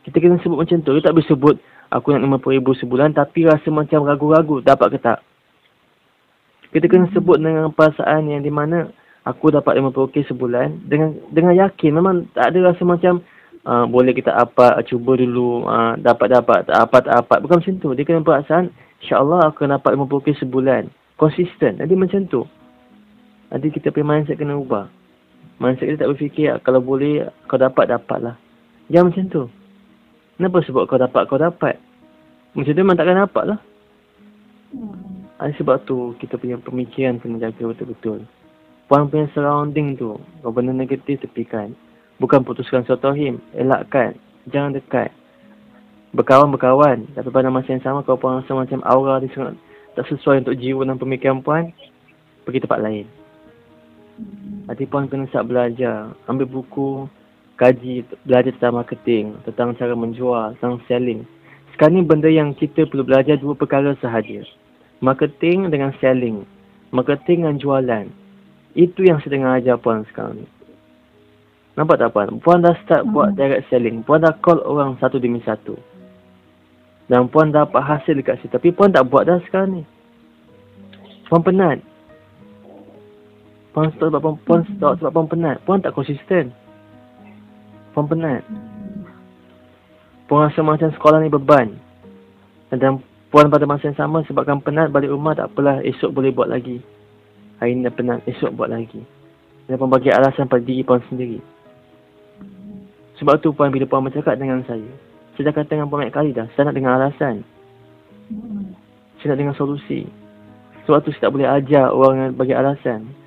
Kita 0.08 0.16
kena 0.18 0.40
sebut 0.40 0.64
macam 0.64 0.80
tu. 0.80 0.96
Kita 0.96 1.12
tak 1.12 1.16
boleh 1.20 1.30
sebut 1.30 1.56
aku 1.92 2.16
nak 2.16 2.24
RM50,000 2.24 2.68
sebulan 2.86 3.10
tapi 3.12 3.40
rasa 3.46 3.68
macam 3.68 4.08
ragu-ragu 4.08 4.64
dapat 4.64 4.88
ke 4.96 4.98
tak. 5.04 5.20
Kita 6.70 6.86
kena 6.88 7.10
hmm. 7.10 7.16
sebut 7.18 7.38
dengan 7.42 7.70
perasaan 7.74 8.30
yang 8.30 8.42
di 8.46 8.54
mana 8.54 8.88
aku 9.28 9.52
dapat 9.52 9.78
RM50k 9.78 10.32
sebulan 10.32 10.88
dengan 10.88 11.14
dengan 11.30 11.54
yakin 11.54 11.92
memang 11.94 12.16
tak 12.34 12.54
ada 12.54 12.72
rasa 12.72 12.82
macam 12.88 13.22
uh, 13.68 13.86
boleh 13.86 14.16
kita 14.16 14.32
apa 14.32 14.80
cuba 14.88 15.20
dulu 15.20 15.68
uh, 15.68 16.00
dapat 16.00 16.34
dapat 16.34 16.66
tak 16.66 16.78
apa 16.80 16.98
tak 17.04 17.16
apa 17.26 17.36
bukan 17.44 17.60
macam 17.60 17.76
tu 17.78 17.90
dia 17.94 18.04
kena 18.08 18.24
perasaan 18.24 18.72
insyaallah 19.04 19.52
aku 19.52 19.68
dapat 19.68 19.92
50k 19.94 20.28
sebulan 20.46 20.90
konsisten 21.20 21.78
jadi 21.78 21.94
macam 21.94 22.26
tu 22.26 22.42
nanti 23.54 23.68
kita 23.70 23.92
punya 23.92 24.18
mindset 24.18 24.40
kena 24.40 24.56
ubah 24.56 24.88
Mindset 25.60 25.92
kita 25.92 26.08
tak 26.08 26.12
berfikir 26.16 26.56
kalau 26.64 26.80
boleh 26.80 27.28
kau 27.52 27.60
dapat 27.60 27.92
dapatlah. 27.92 28.40
Jangan 28.88 29.12
macam 29.12 29.26
tu. 29.28 29.44
Kenapa 30.40 30.58
sebab 30.64 30.88
kau 30.88 30.96
dapat 30.96 31.22
kau 31.28 31.36
dapat? 31.36 31.76
Macam 32.56 32.72
tu 32.72 32.80
memang 32.80 32.96
takkan 32.96 33.20
dapat 33.20 33.44
lah. 33.44 33.60
Hmm. 34.72 35.28
Ada 35.36 35.52
sebab 35.60 35.84
tu 35.84 36.16
kita 36.20 36.40
punya 36.40 36.56
pemikiran 36.64 37.20
kena 37.20 37.44
jaga 37.44 37.76
betul-betul. 37.76 38.24
Puan 38.88 39.12
punya 39.12 39.28
surrounding 39.36 40.00
tu, 40.00 40.18
kau 40.42 40.52
benda 40.52 40.72
negatif 40.72 41.22
tepikan. 41.22 41.76
Bukan 42.18 42.44
putuskan 42.44 42.84
suatu 42.84 43.12
him, 43.16 43.40
elakkan. 43.56 44.16
Jangan 44.48 44.76
dekat. 44.76 45.12
Berkawan-berkawan. 46.12 47.08
Tapi 47.14 47.30
pada 47.30 47.48
masa 47.54 47.76
yang 47.76 47.84
sama 47.86 48.02
kau 48.02 48.18
pun 48.18 48.42
rasa 48.42 48.52
macam 48.56 48.84
aura 48.84 49.22
dia 49.22 49.32
sangat 49.32 49.56
tak 49.94 50.08
sesuai 50.10 50.44
untuk 50.44 50.58
jiwa 50.58 50.88
dan 50.88 50.98
pemikiran 51.00 51.40
puan. 51.40 51.72
Pergi 52.44 52.66
tempat 52.66 52.80
lain. 52.82 53.06
Hati 54.20 54.59
puan 54.86 55.10
kena 55.10 55.26
start 55.34 55.50
belajar. 55.50 56.14
Ambil 56.30 56.46
buku, 56.46 57.10
kaji, 57.58 58.06
belajar 58.24 58.54
tentang 58.54 58.78
marketing, 58.78 59.26
tentang 59.50 59.74
cara 59.74 59.94
menjual, 59.98 60.54
tentang 60.58 60.78
selling. 60.86 61.26
Sekarang 61.74 61.96
ni 61.98 62.04
benda 62.06 62.30
yang 62.30 62.54
kita 62.54 62.86
perlu 62.86 63.08
belajar 63.08 63.40
dua 63.40 63.58
perkara 63.58 63.98
sahaja. 64.04 64.46
Marketing 65.00 65.72
dengan 65.72 65.96
selling. 65.98 66.44
Marketing 66.92 67.48
dengan 67.48 67.58
jualan. 67.58 68.06
Itu 68.76 69.02
yang 69.02 69.18
saya 69.24 69.40
tengah 69.40 69.58
ajar 69.58 69.76
puan 69.82 70.06
sekarang 70.12 70.44
ni. 70.44 70.48
Nampak 71.80 71.96
tak 71.96 72.12
puan? 72.12 72.44
Puan 72.44 72.60
dah 72.60 72.76
start 72.84 73.08
hmm. 73.08 73.16
buat 73.16 73.30
direct 73.40 73.72
selling. 73.72 74.04
Puan 74.04 74.20
dah 74.20 74.36
call 74.44 74.60
orang 74.68 75.00
satu 75.00 75.16
demi 75.16 75.40
satu. 75.48 75.80
Dan 77.08 77.32
puan 77.32 77.56
dapat 77.56 77.80
hasil 77.80 78.20
dekat 78.20 78.44
situ. 78.44 78.52
Tapi 78.52 78.76
puan 78.76 78.92
tak 78.92 79.08
buat 79.08 79.26
dah 79.26 79.40
sekarang 79.48 79.82
ni. 79.82 79.84
Puan 81.32 81.42
penat. 81.42 81.80
Puan 83.70 83.94
sebab 83.94 84.18
puan, 84.18 84.36
puan 84.46 84.62
stop 84.66 84.98
sebab 84.98 85.12
puan 85.14 85.28
penat. 85.30 85.58
Puan 85.64 85.80
tak 85.82 85.94
konsisten. 85.94 86.50
Puan 87.94 88.10
penat. 88.10 88.42
Puan 90.26 90.50
rasa 90.50 90.62
macam 90.66 90.90
sekolah 90.94 91.22
ni 91.22 91.30
beban. 91.30 91.78
Dan 92.70 93.02
puan 93.30 93.50
pada 93.50 93.66
masa 93.70 93.90
yang 93.90 93.98
sama 93.98 94.26
sebabkan 94.26 94.62
penat 94.62 94.90
balik 94.90 95.14
rumah 95.14 95.38
tak 95.38 95.54
apalah 95.54 95.82
esok 95.86 96.14
boleh 96.14 96.34
buat 96.34 96.50
lagi. 96.50 96.82
Hari 97.62 97.76
ni 97.76 97.86
dah 97.86 97.94
penat, 97.94 98.22
esok 98.26 98.54
buat 98.58 98.70
lagi. 98.74 99.02
Dan 99.70 99.78
puan 99.78 99.90
bagi 99.90 100.10
alasan 100.10 100.50
pada 100.50 100.66
diri 100.66 100.82
puan 100.82 101.02
sendiri. 101.10 101.38
Sebab 103.22 103.38
tu 103.44 103.54
puan 103.54 103.70
bila 103.70 103.86
puan 103.86 104.06
bercakap 104.06 104.38
dengan 104.38 104.66
saya. 104.66 104.86
Saya 105.36 105.50
dah 105.50 105.54
kata 105.62 105.78
dengan 105.78 105.90
puan 105.90 106.06
banyak 106.06 106.16
kali 106.16 106.32
dah. 106.34 106.50
Saya 106.56 106.70
nak 106.70 106.76
dengar 106.78 106.98
alasan. 106.98 107.46
Saya 109.22 109.34
nak 109.34 109.38
dengar 109.38 109.56
solusi. 109.58 110.10
Sebab 110.88 111.06
tu 111.06 111.14
saya 111.14 111.30
tak 111.30 111.34
boleh 111.38 111.50
ajar 111.50 111.94
orang 111.94 112.34
bagi 112.34 112.58
alasan. 112.58 113.19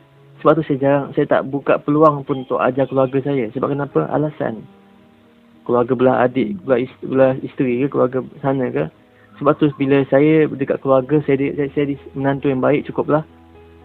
Sebab 0.42 0.58
tu 0.58 0.66
saya 0.66 0.78
jarang, 0.82 1.06
saya 1.14 1.26
tak 1.30 1.46
buka 1.46 1.78
peluang 1.78 2.26
pun 2.26 2.42
untuk 2.42 2.58
ajar 2.58 2.90
keluarga 2.90 3.14
saya. 3.22 3.46
Sebab 3.54 3.78
kenapa? 3.78 4.10
Alasan. 4.10 4.66
Keluarga 5.62 5.94
belah 5.94 6.26
adik, 6.26 6.58
belah 6.66 6.82
isteri, 6.82 7.06
belah 7.06 7.32
isteri 7.46 7.72
ke, 7.78 7.86
keluarga 7.86 8.18
sana 8.42 8.66
ke. 8.74 8.90
Sebab 9.38 9.54
tu 9.62 9.70
bila 9.78 10.02
saya 10.10 10.50
dekat 10.50 10.82
keluarga, 10.82 11.22
saya, 11.22 11.38
saya, 11.54 11.70
saya, 11.70 11.94
saya 11.94 12.10
menantu 12.18 12.50
yang 12.50 12.58
baik 12.58 12.90
cukuplah. 12.90 13.22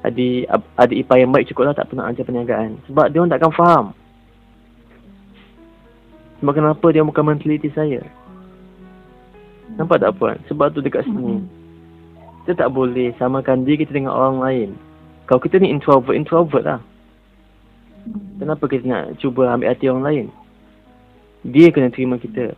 Adik, 0.01 0.49
adik 0.81 0.97
ipar 1.05 1.21
yang 1.21 1.29
baik 1.29 1.45
cukuplah 1.53 1.77
tak 1.77 1.93
pernah 1.93 2.09
ajar 2.09 2.25
perniagaan. 2.25 2.81
Sebab 2.89 3.05
dia 3.13 3.21
orang 3.21 3.33
takkan 3.37 3.53
faham. 3.53 3.85
Sebab 6.41 6.53
kenapa 6.57 6.85
dia 6.89 7.05
bukan 7.05 7.21
menteliti 7.21 7.69
saya. 7.69 8.01
Nampak 9.77 10.01
tak 10.01 10.17
puan? 10.17 10.41
Sebab 10.49 10.73
tu 10.73 10.81
dekat 10.81 11.05
sini. 11.05 11.45
Kita 12.41 12.65
tak 12.65 12.73
boleh 12.73 13.13
samakan 13.21 13.61
diri 13.61 13.85
kita 13.85 13.93
dengan 13.93 14.17
orang 14.17 14.41
lain. 14.41 14.69
Kalau 15.27 15.43
kita 15.43 15.59
ni 15.59 15.67
introvert, 15.67 16.15
introvert 16.15 16.63
lah. 16.63 16.79
Kenapa 18.39 18.63
kita 18.71 18.87
nak 18.87 19.19
cuba 19.19 19.51
ambil 19.51 19.75
hati 19.75 19.91
orang 19.91 20.05
lain? 20.07 20.25
Dia 21.43 21.67
kena 21.75 21.91
terima 21.91 22.15
kita. 22.15 22.55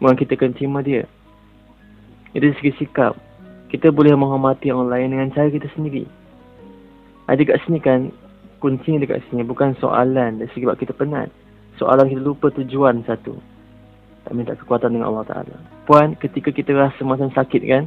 Bukan 0.00 0.16
kita 0.16 0.32
kena 0.40 0.56
terima 0.56 0.80
dia. 0.80 1.04
Itu 2.32 2.48
segi 2.56 2.72
sikap. 2.80 3.16
Kita 3.68 3.92
boleh 3.92 4.16
menghormati 4.16 4.72
orang 4.72 4.88
lain 4.88 5.08
dengan 5.12 5.28
cara 5.36 5.52
kita 5.52 5.68
sendiri. 5.76 6.08
Ada 7.28 7.42
kat 7.44 7.58
sini 7.68 7.78
kan, 7.84 8.08
kuncinya 8.64 9.02
dekat 9.04 9.20
sini 9.28 9.44
bukan 9.44 9.76
soalan 9.76 10.40
dari 10.40 10.48
sebab 10.56 10.78
kita 10.80 10.96
penat. 10.96 11.28
Soalan 11.76 12.08
kita 12.08 12.22
lupa 12.24 12.48
tujuan 12.54 13.04
satu. 13.04 13.36
Tak 14.24 14.32
minta 14.32 14.56
kekuatan 14.56 14.96
dengan 14.96 15.12
Allah 15.12 15.26
Ta'ala. 15.28 15.56
Puan, 15.84 16.16
ketika 16.18 16.50
kita 16.50 16.72
rasa 16.74 16.98
macam 17.04 17.30
sakit 17.30 17.62
kan, 17.62 17.84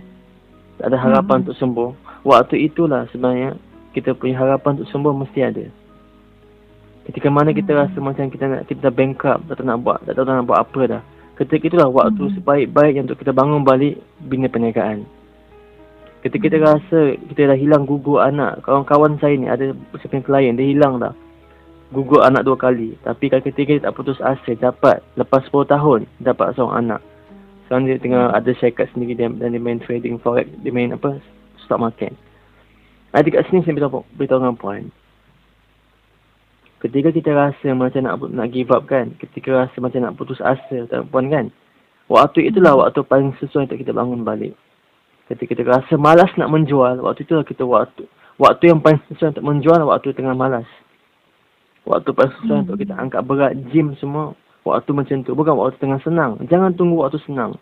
tak 0.78 0.94
ada 0.94 0.98
harapan 1.02 1.42
hmm. 1.42 1.44
untuk 1.48 1.58
sembuh. 1.58 1.90
Waktu 2.24 2.56
itulah 2.70 3.08
sebenarnya 3.12 3.60
kita 3.94 4.14
punya 4.14 4.38
harapan 4.38 4.78
untuk 4.78 4.90
sembuh 4.94 5.14
mesti 5.14 5.40
ada. 5.42 5.66
Ketika 7.10 7.28
mana 7.34 7.50
kita 7.50 7.74
hmm. 7.74 7.80
rasa 7.82 7.98
macam 7.98 8.30
kita 8.30 8.46
nak 8.46 8.62
kita 8.70 8.86
dah 8.86 8.94
bankrupt, 8.94 9.50
tak 9.50 9.58
tahu 9.58 9.66
nak 9.66 9.82
buat, 9.82 10.00
tak 10.06 10.14
tahu 10.14 10.26
nak 10.30 10.46
buat 10.46 10.60
apa 10.62 10.82
dah. 10.86 11.02
Ketika 11.42 11.64
itulah 11.72 11.90
waktu 11.90 12.24
hmm. 12.30 12.34
sebaik-baiknya 12.38 13.02
untuk 13.10 13.18
kita 13.18 13.34
bangun 13.34 13.66
balik 13.66 13.98
bina 14.22 14.46
perniagaan. 14.46 15.10
Ketika 16.22 16.52
kita 16.52 16.58
hmm. 16.62 16.68
rasa 16.70 17.00
kita 17.34 17.50
dah 17.50 17.58
hilang 17.58 17.90
gugur 17.90 18.22
anak, 18.22 18.62
kawan-kawan 18.62 19.18
saya 19.18 19.34
ni 19.34 19.50
ada 19.50 19.74
sepian 19.98 20.22
klien, 20.22 20.54
dia 20.54 20.70
hilang 20.70 21.02
dah. 21.02 21.18
Gugur 21.90 22.22
anak 22.22 22.46
dua 22.46 22.54
kali. 22.54 22.94
Tapi 23.02 23.26
kalau 23.34 23.42
ketika 23.42 23.72
dia 23.74 23.86
tak 23.90 23.98
putus 23.98 24.22
asa, 24.22 24.54
dapat 24.54 25.02
lepas 25.18 25.42
10 25.50 25.66
tahun, 25.66 26.06
dapat 26.22 26.54
seorang 26.54 26.86
anak. 26.86 27.02
Sekarang 27.66 27.90
dia 27.90 27.98
tengah 27.98 28.30
ada 28.38 28.52
syarikat 28.54 28.86
sendiri 28.94 29.18
dan 29.18 29.50
dia 29.50 29.58
main 29.58 29.82
trading 29.82 30.22
forex, 30.22 30.46
dia 30.62 30.70
main 30.70 30.94
apa, 30.94 31.18
stock 31.66 31.82
market. 31.82 32.14
Ada 33.10 33.26
kat 33.26 33.42
sini 33.50 33.66
saya 33.66 33.74
beritahu, 33.74 34.06
beritahu 34.14 34.40
dengan 34.42 34.58
puan. 34.58 34.84
Ketika 36.80 37.10
kita 37.12 37.36
rasa 37.36 37.76
macam 37.76 38.02
nak 38.06 38.16
nak 38.32 38.48
give 38.56 38.72
up 38.72 38.88
kan, 38.88 39.12
ketika 39.20 39.66
rasa 39.66 39.76
macam 39.84 40.00
nak 40.00 40.16
putus 40.16 40.40
asa 40.40 40.88
tak 40.88 41.10
puan 41.12 41.28
kan, 41.28 41.52
waktu 42.08 42.48
itulah 42.48 42.78
hmm. 42.78 42.82
waktu 42.88 43.00
paling 43.04 43.32
sesuai 43.42 43.68
untuk 43.68 43.80
kita 43.82 43.92
bangun 43.92 44.24
balik. 44.24 44.56
Ketika 45.28 45.54
kita 45.58 45.68
rasa 45.68 45.94
malas 46.00 46.32
nak 46.40 46.50
menjual, 46.50 47.04
waktu 47.04 47.28
itulah 47.28 47.44
kita 47.44 47.68
waktu. 47.68 48.08
Waktu 48.40 48.72
yang 48.72 48.80
paling 48.80 49.04
sesuai 49.12 49.36
untuk 49.36 49.46
menjual, 49.46 49.80
waktu 49.90 50.16
tengah 50.16 50.34
malas. 50.38 50.66
Waktu 51.84 52.16
paling 52.16 52.34
sesuai 52.40 52.56
hmm. 52.56 52.66
untuk 52.70 52.78
kita 52.80 52.94
angkat 52.96 53.22
berat 53.28 53.54
gym 53.74 53.98
semua, 54.00 54.32
waktu 54.64 54.90
macam 54.96 55.22
tu. 55.26 55.36
Bukan 55.36 55.54
waktu 55.58 55.78
tengah 55.82 56.00
senang. 56.06 56.40
Jangan 56.48 56.78
tunggu 56.78 57.04
waktu 57.04 57.20
senang. 57.28 57.60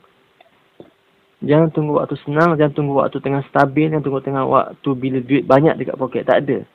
Jangan 1.38 1.70
tunggu 1.70 2.02
waktu 2.02 2.18
senang, 2.26 2.58
jangan 2.58 2.74
tunggu 2.74 2.98
waktu 2.98 3.22
tengah 3.22 3.46
stabil, 3.46 3.94
jangan 3.94 4.02
tunggu 4.02 4.26
tengah 4.26 4.46
waktu 4.50 4.90
bila 4.98 5.20
duit 5.22 5.46
banyak 5.46 5.78
dekat 5.78 5.96
poket. 5.98 6.26
Tak 6.26 6.42
ada. 6.46 6.66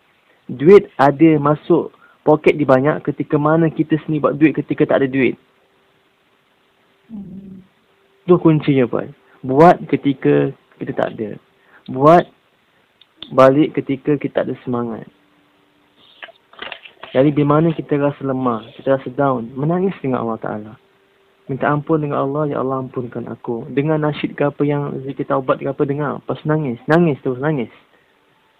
Duit 0.46 0.86
ada 0.94 1.30
masuk 1.42 1.90
poket 2.22 2.54
di 2.54 2.62
banyak 2.62 3.02
ketika 3.02 3.34
mana 3.38 3.66
kita 3.66 3.98
sendiri 4.06 4.22
buat 4.22 4.34
duit 4.38 4.54
ketika 4.54 4.86
tak 4.86 5.02
ada 5.02 5.08
duit. 5.10 5.34
Hmm. 7.10 7.66
Tu 8.22 8.34
kuncinya 8.38 8.86
pun. 8.86 9.10
Buat 9.42 9.82
ketika 9.90 10.54
kita 10.78 10.92
tak 10.94 11.18
ada. 11.18 11.34
Buat 11.90 12.30
balik 13.34 13.74
ketika 13.74 14.14
kita 14.14 14.42
tak 14.42 14.46
ada 14.46 14.54
semangat. 14.62 15.06
Jadi 17.12 17.28
bila 17.34 17.58
mana 17.58 17.74
kita 17.76 17.98
rasa 18.00 18.24
lemah, 18.24 18.64
kita 18.78 18.96
rasa 18.96 19.10
down, 19.12 19.52
menangis 19.52 19.92
dengan 20.00 20.24
Allah 20.24 20.40
Ta'ala. 20.40 20.72
Minta 21.52 21.68
ampun 21.68 22.00
dengan 22.00 22.24
Allah, 22.24 22.48
Ya 22.48 22.64
Allah 22.64 22.80
ampunkan 22.80 23.28
aku. 23.28 23.68
Dengan 23.68 24.00
nasyid 24.00 24.40
ke 24.40 24.48
apa 24.48 24.64
yang 24.64 25.04
zikir 25.04 25.28
taubat 25.28 25.60
ke 25.60 25.68
apa 25.68 25.84
dengar. 25.84 26.24
Lepas 26.24 26.40
nangis. 26.48 26.80
Nangis 26.88 27.20
terus, 27.20 27.36
nangis. 27.44 27.68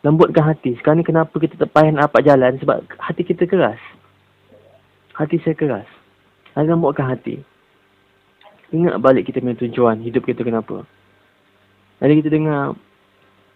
Lembutkan 0.05 0.45
hati. 0.45 0.77
Sekarang 0.77 1.01
ni 1.01 1.09
kenapa 1.09 1.33
kita 1.33 1.57
terpayah 1.57 1.89
nak 1.89 2.13
apa 2.13 2.21
jalan? 2.21 2.61
Sebab 2.61 2.85
hati 3.01 3.25
kita 3.25 3.49
keras. 3.49 3.81
Hati 5.17 5.41
saya 5.41 5.57
keras. 5.57 5.89
Lagi 6.53 6.69
lembutkan 6.69 7.09
hati. 7.09 7.41
Ingat 8.77 9.01
balik 9.01 9.25
kita 9.25 9.41
punya 9.41 9.57
tujuan. 9.57 10.05
Hidup 10.05 10.29
kita 10.29 10.45
kenapa. 10.45 10.85
Jadi 12.05 12.13
kita 12.21 12.29
dengar. 12.29 12.77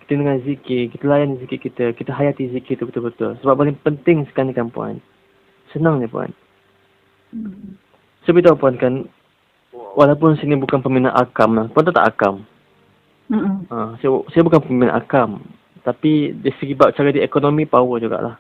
Kita 0.00 0.16
dengar 0.16 0.40
zikir. 0.49 0.88
Kita 0.97 1.05
layan 1.05 1.37
zikir 1.45 1.61
kita. 1.61 1.93
Kita 1.93 2.09
hayati 2.09 2.57
zikir 2.57 2.81
itu 2.81 2.88
betul-betul. 2.88 3.37
Sebab 3.45 3.52
paling 3.52 3.76
penting 3.85 4.25
sekarang 4.33 4.49
ni 4.49 4.57
kan 4.57 4.73
puan. 4.73 4.97
Senang 5.76 6.00
je 6.00 6.09
puan. 6.09 6.33
Hmm. 7.37 7.76
So, 8.26 8.35
beritahu 8.35 8.59
puan 8.59 8.75
kan, 8.75 9.07
walaupun 9.96 10.36
sini 10.36 10.60
bukan 10.60 10.84
peminat 10.84 11.16
akam 11.16 11.56
lah. 11.56 11.66
Tahu 11.72 11.88
tak 11.88 12.12
akam? 12.12 12.44
Mm-mm. 13.32 13.64
Ha, 13.72 13.96
saya, 13.98 14.12
saya 14.30 14.42
bukan 14.44 14.60
peminat 14.60 14.92
akam. 15.00 15.40
Tapi 15.80 16.36
dari 16.36 16.52
segi 16.60 16.76
cara 16.76 17.08
dia 17.08 17.24
ekonomi 17.24 17.64
power 17.64 17.96
jugalah. 17.96 18.36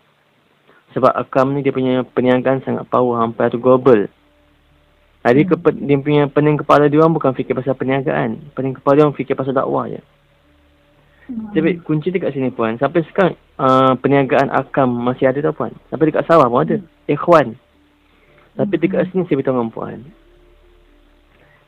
Sebab 0.92 1.16
akam 1.16 1.56
ni 1.56 1.64
dia 1.64 1.72
punya 1.72 2.04
perniagaan 2.04 2.60
sangat 2.62 2.84
power 2.92 3.24
hampir 3.24 3.48
tu 3.48 3.58
global. 3.58 4.04
Jadi 5.26 5.42
mm. 5.42 5.48
ke, 5.50 5.56
dia 5.82 5.96
punya 5.98 6.22
pening 6.30 6.60
kepala 6.60 6.86
dia 6.86 7.00
orang 7.00 7.16
bukan 7.16 7.32
fikir 7.32 7.56
pasal 7.56 7.74
perniagaan. 7.74 8.52
Pening 8.52 8.76
kepala 8.76 8.94
dia 9.00 9.04
orang 9.08 9.16
fikir 9.16 9.34
pasal 9.34 9.56
dakwah 9.56 9.88
je. 9.88 10.00
Mm. 11.32 11.50
Jadi 11.56 11.70
kunci 11.82 12.12
dekat 12.12 12.36
sini 12.36 12.52
puan. 12.52 12.78
Sampai 12.78 13.02
sekarang 13.08 13.34
uh, 13.58 13.96
perniagaan 13.98 14.52
akam 14.52 14.92
masih 14.92 15.26
ada 15.32 15.40
tau 15.40 15.56
puan. 15.56 15.72
Sampai 15.88 16.12
dekat 16.12 16.28
sawah 16.28 16.46
pun 16.46 16.62
ada. 16.62 16.76
Mm. 16.78 17.14
Ikhwan. 17.16 17.48
Tapi 18.56 18.74
dekat 18.80 19.10
sini 19.10 19.26
saya 19.26 19.36
beritahu 19.36 19.56
dengan 19.56 19.72
puan 19.72 20.00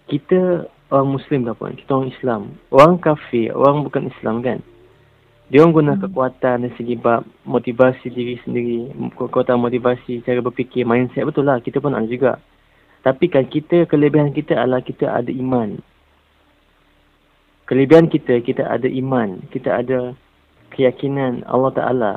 kita 0.09 0.67
orang 0.89 1.09
Muslim 1.21 1.45
tak 1.45 1.57
puan, 1.61 1.77
kita 1.77 1.91
orang 1.93 2.11
Islam. 2.11 2.43
Orang 2.73 2.97
kafir, 2.99 3.53
orang 3.53 3.85
bukan 3.85 4.09
Islam 4.09 4.41
kan. 4.41 4.59
Dia 5.49 5.65
orang 5.65 5.73
guna 5.73 5.93
hmm. 5.97 6.03
kekuatan 6.05 6.57
dari 6.65 6.75
segi 6.77 6.97
bab 7.01 7.25
motivasi 7.49 8.13
diri 8.13 8.37
sendiri, 8.45 8.93
kekuatan 9.17 9.57
motivasi 9.61 10.21
cara 10.25 10.45
berfikir, 10.45 10.85
mindset 10.85 11.25
betul 11.25 11.49
lah. 11.49 11.61
Kita 11.61 11.81
pun 11.81 11.97
ada 11.97 12.05
juga. 12.05 12.37
Tapi 13.01 13.33
kan 13.33 13.49
kita, 13.49 13.89
kelebihan 13.89 14.37
kita 14.37 14.59
adalah 14.59 14.85
kita 14.85 15.09
ada 15.09 15.33
iman. 15.33 15.81
Kelebihan 17.65 18.13
kita, 18.13 18.45
kita 18.45 18.65
ada 18.69 18.89
iman. 18.89 19.41
Kita 19.49 19.81
ada 19.81 20.13
keyakinan 20.77 21.49
Allah 21.49 21.73
Ta'ala. 21.73 22.13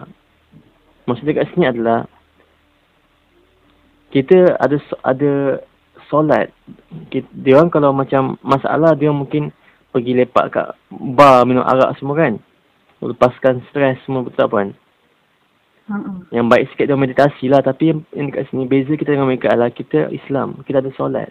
Maksudnya 1.08 1.40
kat 1.40 1.48
sini 1.56 1.66
adalah 1.72 2.08
kita 4.12 4.60
ada 4.60 4.76
ada 5.08 5.32
solat. 6.12 6.52
Dia 7.12 7.56
orang 7.56 7.72
kalau 7.72 7.96
macam 7.96 8.36
masalah 8.44 8.94
dia 9.00 9.10
mungkin 9.10 9.56
pergi 9.96 10.20
lepak 10.20 10.46
kat 10.52 10.68
bar 10.92 11.48
minum 11.48 11.64
arak 11.64 11.96
semua 11.98 12.20
kan? 12.20 12.36
Lepaskan 13.00 13.64
stres 13.72 13.98
semua 14.04 14.28
betul 14.28 14.38
tak 14.44 14.50
puan? 14.52 14.70
Uh-uh. 15.92 16.24
yang 16.30 16.46
baik 16.48 16.72
sikit 16.72 16.88
dia 16.88 16.96
meditasi 16.96 17.52
lah 17.52 17.60
tapi 17.60 17.92
yang, 17.92 18.00
yang 18.16 18.32
dekat 18.32 18.48
sini 18.48 18.70
beza 18.70 18.94
kita 18.96 19.12
dengan 19.18 19.28
mereka 19.28 19.52
adalah 19.52 19.74
kita 19.74 20.08
Islam 20.14 20.62
kita 20.64 20.80
ada 20.80 20.92
solat. 20.96 21.30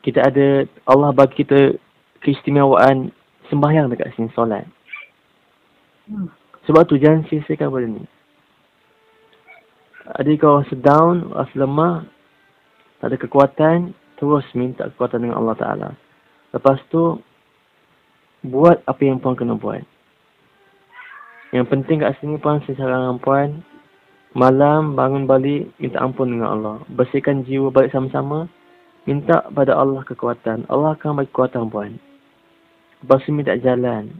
Kita 0.00 0.22
ada 0.24 0.64
Allah 0.86 1.10
bagi 1.12 1.44
kita 1.44 1.76
keistimewaan 2.22 3.10
sembahyang 3.50 3.90
dekat 3.90 4.14
sini 4.16 4.30
solat. 4.32 4.64
Uh. 6.08 6.30
sebab 6.64 6.88
tu 6.88 6.96
jangan 6.96 7.26
sia-siakan 7.28 7.68
benda 7.68 7.88
ni. 8.00 8.04
Adik 10.16 10.40
kau 10.40 10.64
rasa 10.64 10.72
down, 10.72 11.28
rasa 11.36 11.52
lemah, 11.52 12.08
tak 12.98 13.14
ada 13.14 13.16
kekuatan, 13.18 13.94
terus 14.18 14.42
minta 14.58 14.90
kekuatan 14.90 15.22
dengan 15.22 15.38
Allah 15.38 15.56
Ta'ala. 15.56 15.90
Lepas 16.50 16.82
tu, 16.90 17.22
buat 18.42 18.82
apa 18.90 19.02
yang 19.06 19.22
puan 19.22 19.38
kena 19.38 19.54
buat. 19.54 19.86
Yang 21.54 21.66
penting 21.70 22.02
kat 22.02 22.18
sini 22.18 22.36
puan, 22.42 22.58
saya 22.66 23.14
puan, 23.22 23.62
malam 24.34 24.98
bangun 24.98 25.30
balik, 25.30 25.70
minta 25.78 26.02
ampun 26.02 26.34
dengan 26.34 26.58
Allah. 26.58 26.76
Bersihkan 26.90 27.46
jiwa 27.46 27.70
balik 27.70 27.94
sama-sama, 27.94 28.50
minta 29.06 29.46
pada 29.54 29.78
Allah 29.78 30.02
kekuatan. 30.02 30.66
Allah 30.66 30.98
akan 30.98 31.22
bagi 31.22 31.30
kekuatan 31.30 31.70
puan. 31.70 32.02
Lepas 32.98 33.22
tu 33.22 33.30
minta 33.30 33.54
jalan, 33.54 34.10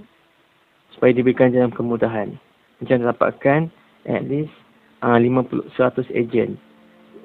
supaya 0.94 1.10
diberikan 1.10 1.50
jalan 1.50 1.74
kemudahan. 1.74 2.38
Macam 2.78 3.02
dapatkan, 3.02 3.60
at 4.06 4.22
least, 4.30 4.54
uh, 5.02 5.18
50-100 5.18 6.14
agent 6.14 6.67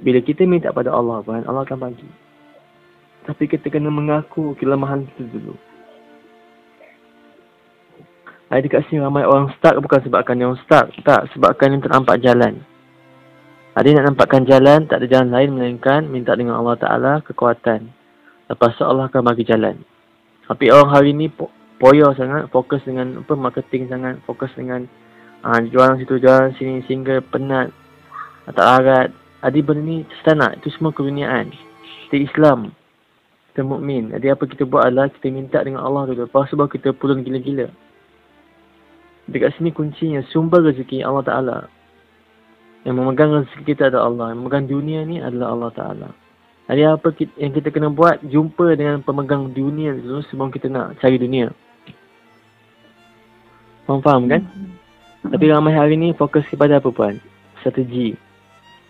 bila 0.04 0.20
kita 0.20 0.44
minta 0.44 0.76
pada 0.76 0.92
Allah 0.92 1.24
kan, 1.24 1.48
Allah 1.48 1.64
akan 1.64 1.80
bagi. 1.80 2.10
Tapi 3.24 3.48
kita 3.48 3.72
kena 3.72 3.88
mengaku 3.88 4.52
kelemahan 4.60 5.08
kita 5.08 5.24
dulu. 5.32 5.56
Ada 8.52 8.68
dekat 8.68 8.86
sini 8.86 9.02
ramai 9.02 9.24
orang 9.24 9.50
stuck 9.58 9.80
bukan 9.80 10.04
sebabkan 10.04 10.38
orang 10.44 10.60
stuck. 10.68 10.92
Tak, 11.02 11.32
sebabkan 11.34 11.74
dia 11.74 11.88
tak 11.88 11.94
nampak 11.96 12.20
jalan. 12.20 12.62
Ada 13.74 13.86
yang 13.90 13.98
nak 14.04 14.08
nampakkan 14.14 14.46
jalan, 14.46 14.86
tak 14.86 15.02
ada 15.02 15.08
jalan 15.10 15.34
lain 15.34 15.50
melainkan 15.58 16.06
minta 16.06 16.38
dengan 16.38 16.62
Allah 16.62 16.78
Ta'ala 16.78 17.14
kekuatan. 17.26 17.90
Lepas 18.46 18.78
tu 18.78 18.86
Allah 18.86 19.10
akan 19.10 19.26
bagi 19.26 19.42
jalan. 19.50 19.82
Tapi 20.46 20.70
orang 20.70 20.94
hari 20.94 21.18
ni 21.18 21.32
po 21.34 21.50
poyo 21.82 22.14
sangat, 22.14 22.54
fokus 22.54 22.86
dengan 22.86 23.26
apa 23.26 23.34
marketing 23.34 23.90
sangat, 23.90 24.22
fokus 24.30 24.54
dengan 24.54 24.86
uh, 25.42 25.58
jualan 25.66 25.98
situ, 25.98 26.22
jualan 26.22 26.54
sini 26.62 26.86
sehingga 26.86 27.26
penat, 27.26 27.74
tak 28.54 28.62
larat. 28.62 29.10
Adi 29.44 29.60
benda 29.60 29.84
ni 29.84 30.08
setanak, 30.24 30.64
itu 30.64 30.72
semua 30.72 30.96
keduniaan. 30.96 31.52
Kita 32.08 32.16
Islam, 32.16 32.72
kita 33.52 33.68
mukmin. 33.68 34.16
Jadi 34.16 34.32
apa 34.32 34.48
kita 34.48 34.64
buat 34.64 34.88
adalah 34.88 35.12
kita 35.12 35.28
minta 35.28 35.60
dengan 35.60 35.84
Allah 35.84 36.08
dulu. 36.08 36.24
Lepas 36.24 36.48
tu 36.48 36.56
baru 36.56 36.72
kita 36.72 36.96
pulun 36.96 37.28
gila-gila. 37.28 37.68
Dekat 39.28 39.56
sini 39.60 39.76
kuncinya 39.76 40.24
sumber 40.32 40.64
rezeki 40.64 41.04
Allah 41.04 41.24
Ta'ala. 41.28 41.58
Yang 42.88 42.96
memegang 43.04 43.32
rezeki 43.44 43.64
kita 43.68 43.92
adalah 43.92 44.08
Allah. 44.08 44.26
Yang 44.32 44.40
memegang 44.40 44.66
dunia 44.72 45.00
ni 45.04 45.20
adalah 45.20 45.48
Allah 45.52 45.72
Ta'ala. 45.76 46.10
Jadi 46.72 46.84
apa 46.88 47.08
kita, 47.12 47.34
yang 47.36 47.52
kita 47.52 47.68
kena 47.76 47.92
buat, 47.92 48.24
jumpa 48.24 48.80
dengan 48.80 49.04
pemegang 49.04 49.52
dunia 49.52 49.92
dulu 50.00 50.24
sebelum 50.32 50.50
kita 50.50 50.72
nak 50.72 50.96
cari 51.04 51.20
dunia. 51.20 51.52
Faham-faham 53.84 54.32
kan? 54.32 54.42
Mm-hmm. 54.48 55.30
Tapi 55.36 55.46
ramai 55.52 55.76
hari 55.76 56.00
ni 56.00 56.16
fokus 56.16 56.48
kepada 56.48 56.80
apa 56.80 56.88
puan? 56.88 57.20
Strategi. 57.60 58.33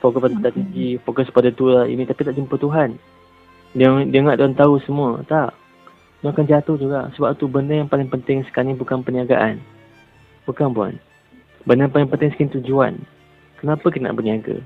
Fokus 0.03 0.19
pada 0.19 0.35
strategi, 0.35 0.99
fokus 0.99 1.31
pada 1.31 1.47
tu 1.55 1.71
lah 1.71 1.87
ini. 1.87 2.03
Tapi 2.03 2.27
tak 2.27 2.35
jumpa 2.35 2.59
Tuhan. 2.59 2.99
Dia 3.71 3.87
dia 4.03 4.19
ingat 4.19 4.35
Tuhan 4.35 4.51
tahu 4.59 4.83
semua. 4.83 5.23
Tak. 5.23 5.55
Dia 6.19 6.35
akan 6.35 6.43
jatuh 6.43 6.75
juga. 6.75 7.07
Sebab 7.15 7.39
tu 7.39 7.47
benda 7.47 7.79
yang 7.79 7.87
paling 7.87 8.11
penting 8.11 8.43
sekarang 8.51 8.75
ni 8.75 8.75
bukan 8.75 8.99
perniagaan. 8.99 9.63
Bukan 10.43 10.75
puan. 10.75 10.99
Benda 11.63 11.87
yang 11.87 11.93
paling 11.95 12.11
penting 12.11 12.35
sekarang 12.35 12.51
tujuan. 12.59 12.93
Kenapa 13.63 13.87
kita 13.87 14.11
nak 14.11 14.19
berniaga? 14.19 14.59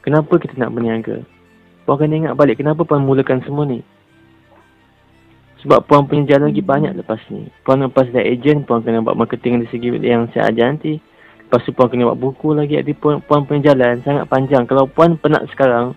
Kenapa 0.00 0.40
kita 0.40 0.56
nak 0.56 0.72
berniaga? 0.72 1.28
Puan 1.84 2.00
kena 2.00 2.20
ingat 2.24 2.34
balik 2.36 2.60
kenapa 2.60 2.84
puan 2.88 3.04
mulakan 3.04 3.44
semua 3.44 3.68
ni? 3.68 3.84
Sebab 5.64 5.84
puan 5.84 6.08
punya 6.08 6.36
jalan 6.36 6.52
lagi 6.52 6.64
banyak 6.64 6.92
lepas 6.96 7.20
ni. 7.28 7.52
Puan 7.64 7.84
lepas 7.84 8.08
dah 8.08 8.24
agent, 8.24 8.64
puan 8.64 8.80
kena 8.80 9.04
buat 9.04 9.16
marketing 9.16 9.60
dari 9.64 9.68
segi 9.68 9.88
yang 10.00 10.28
saya 10.32 10.48
ajar 10.48 10.72
nanti. 10.72 11.00
Lepas 11.48 11.64
tu 11.64 11.72
puan 11.72 11.88
kena 11.88 12.12
buat 12.12 12.20
buku 12.20 12.52
lagi. 12.52 12.76
Jadi 12.76 12.92
puan, 12.92 13.24
puan 13.24 13.48
punya 13.48 13.72
jalan 13.72 14.04
sangat 14.04 14.28
panjang. 14.28 14.68
Kalau 14.68 14.84
puan 14.84 15.16
penat 15.16 15.48
sekarang, 15.48 15.96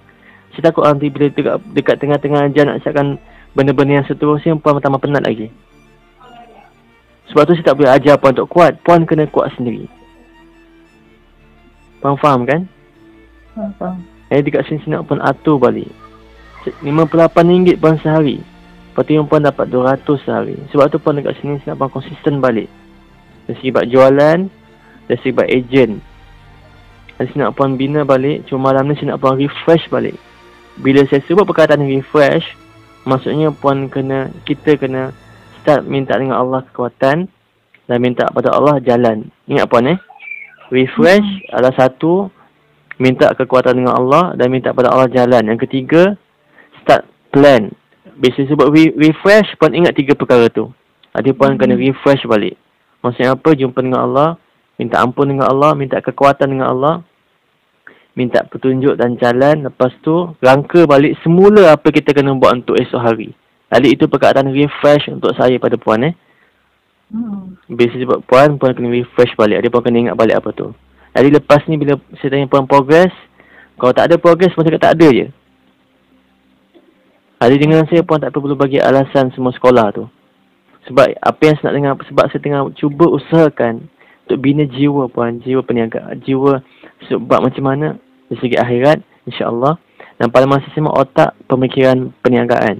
saya 0.55 0.71
takut 0.71 0.87
nanti 0.87 1.11
bila 1.11 1.27
dekat, 1.27 1.59
dekat 1.75 1.95
tengah-tengah 1.99 2.47
ajar 2.47 2.63
nak 2.71 2.79
siapkan 2.79 3.19
benda-benda 3.51 3.99
yang 3.99 4.07
seterusnya, 4.07 4.55
puan 4.63 4.79
tambah 4.79 5.03
penat 5.03 5.27
lagi. 5.27 5.51
Sebab 7.27 7.51
tu 7.51 7.59
saya 7.59 7.67
tak 7.67 7.83
boleh 7.83 7.91
ajar 7.91 8.15
puan 8.15 8.31
untuk 8.31 8.47
kuat. 8.47 8.79
Puan 8.79 9.03
kena 9.03 9.27
kuat 9.27 9.51
sendiri. 9.59 9.91
Puan 11.99 12.15
faham 12.15 12.47
kan? 12.47 12.63
Faham. 13.75 14.07
Eh 14.31 14.39
dekat 14.39 14.63
sini 14.71 14.95
nak 14.95 15.11
pun 15.11 15.19
atur 15.19 15.59
balik. 15.59 15.91
RM58 16.63 17.75
puan 17.75 17.99
sehari. 17.99 18.39
Lepas 18.39 19.03
tu 19.03 19.19
puan 19.27 19.43
dapat 19.43 19.67
200 19.67 20.03
sehari. 20.23 20.55
Sebab 20.71 20.87
tu 20.87 21.03
puan 21.03 21.19
dekat 21.19 21.35
sini 21.43 21.59
nak 21.67 21.75
puan 21.75 21.91
konsisten 21.91 22.39
balik. 22.39 22.71
Dari 23.47 23.59
segi 23.59 23.75
buat 23.75 23.91
jualan, 23.91 24.60
dari 25.09 25.31
agent. 25.49 26.01
Dari 27.17 27.27
sini 27.29 27.45
nak 27.45 27.53
puan 27.53 27.77
bina 27.77 28.01
balik, 28.01 28.49
cuma 28.49 28.73
malam 28.73 28.89
ni 28.89 28.97
saya 28.97 29.13
nak 29.13 29.21
puan 29.21 29.37
refresh 29.37 29.85
balik. 29.93 30.17
Bila 30.81 31.05
saya 31.05 31.21
sebut 31.29 31.45
perkataan 31.45 31.85
refresh, 31.85 32.45
maksudnya 33.05 33.53
puan 33.53 33.85
kena, 33.93 34.33
kita 34.41 34.73
kena 34.81 35.13
start 35.61 35.85
minta 35.85 36.17
dengan 36.17 36.41
Allah 36.41 36.65
kekuatan 36.65 37.29
dan 37.85 37.97
minta 38.01 38.25
pada 38.33 38.57
Allah 38.57 38.81
jalan. 38.81 39.29
Ingat 39.45 39.69
puan 39.69 39.85
eh? 39.85 39.99
Refresh 40.73 41.27
hmm. 41.27 41.53
adalah 41.53 41.75
satu 41.77 42.31
minta 42.97 43.29
kekuatan 43.37 43.77
dengan 43.77 44.01
Allah 44.01 44.33
dan 44.33 44.49
minta 44.49 44.73
pada 44.73 44.89
Allah 44.89 45.11
jalan. 45.11 45.45
Yang 45.45 45.69
ketiga 45.69 46.17
start 46.81 47.05
plan. 47.29 47.69
Biasa 48.17 48.49
sebut 48.49 48.71
re- 48.73 48.95
refresh 48.97 49.53
pun 49.61 49.77
ingat 49.77 49.93
tiga 49.93 50.17
perkara 50.17 50.49
tu. 50.49 50.73
Ada 51.13 51.35
pun 51.37 51.53
hmm. 51.53 51.59
kena 51.61 51.75
refresh 51.77 52.25
balik. 52.25 52.57
Maksudnya 53.05 53.37
apa? 53.37 53.49
Jumpa 53.53 53.81
dengan 53.81 54.07
Allah, 54.07 54.29
minta 54.81 54.97
ampun 54.97 55.29
dengan 55.29 55.45
Allah, 55.45 55.77
minta 55.77 56.01
kekuatan 56.01 56.57
dengan 56.57 56.73
Allah, 56.73 57.05
minta 58.17 58.41
petunjuk 58.41 58.97
dan 58.97 59.13
jalan. 59.21 59.69
Lepas 59.69 59.93
tu 60.01 60.33
rangka 60.41 60.89
balik 60.89 61.21
semula 61.21 61.77
apa 61.77 61.93
kita 61.93 62.17
kena 62.17 62.33
buat 62.33 62.65
untuk 62.65 62.81
esok 62.81 62.97
hari. 62.97 63.29
Jadi 63.69 63.87
itu 63.93 64.09
perkataan 64.09 64.49
refresh 64.49 65.13
untuk 65.13 65.37
saya 65.37 65.61
pada 65.61 65.77
puan 65.77 66.01
eh. 66.01 66.17
Hmm. 67.13 67.53
Biasa 67.69 68.01
sebab 68.01 68.25
puan, 68.25 68.57
puan 68.57 68.73
kena 68.73 68.89
refresh 68.89 69.37
balik. 69.37 69.61
Dia 69.61 69.69
pun 69.69 69.85
kena 69.85 70.09
ingat 70.09 70.17
balik 70.17 70.41
apa 70.41 70.49
tu. 70.49 70.73
Jadi 71.13 71.29
lepas 71.29 71.61
ni 71.69 71.77
bila 71.77 72.01
saya 72.17 72.33
tanya 72.33 72.49
puan 72.49 72.65
progress, 72.65 73.13
kalau 73.77 73.93
tak 73.93 74.09
ada 74.09 74.15
progress, 74.17 74.51
puan 74.57 74.65
cakap 74.65 74.81
tak 74.81 74.95
ada 74.97 75.07
je. 75.13 75.27
Jadi 77.41 77.55
dengan 77.57 77.83
saya, 77.89 78.05
puan 78.05 78.21
tak 78.21 78.33
perlu 78.33 78.53
bagi 78.53 78.77
alasan 78.77 79.33
semua 79.33 79.49
sekolah 79.53 79.87
tu. 79.93 80.05
Sebab 80.89 81.13
apa 81.21 81.41
yang 81.41 81.55
saya 81.57 81.65
nak 81.69 81.75
dengar, 81.77 81.91
sebab 82.09 82.25
saya 82.29 82.41
tengah 82.41 82.61
cuba 82.77 83.05
usahakan 83.09 83.89
untuk 84.31 84.47
bina 84.47 84.63
jiwa 84.63 85.11
puan, 85.11 85.43
jiwa 85.43 85.59
peniaga, 85.59 86.15
jiwa 86.23 86.63
sebab 87.11 87.43
macam 87.43 87.63
mana 87.67 87.87
dari 88.31 88.39
segi 88.39 88.55
akhirat, 88.55 89.03
insyaAllah. 89.27 89.75
Dan 90.15 90.31
pada 90.31 90.47
masa 90.47 90.63
sama 90.71 90.87
otak 90.95 91.35
pemikiran 91.51 92.15
perniagaan. 92.23 92.79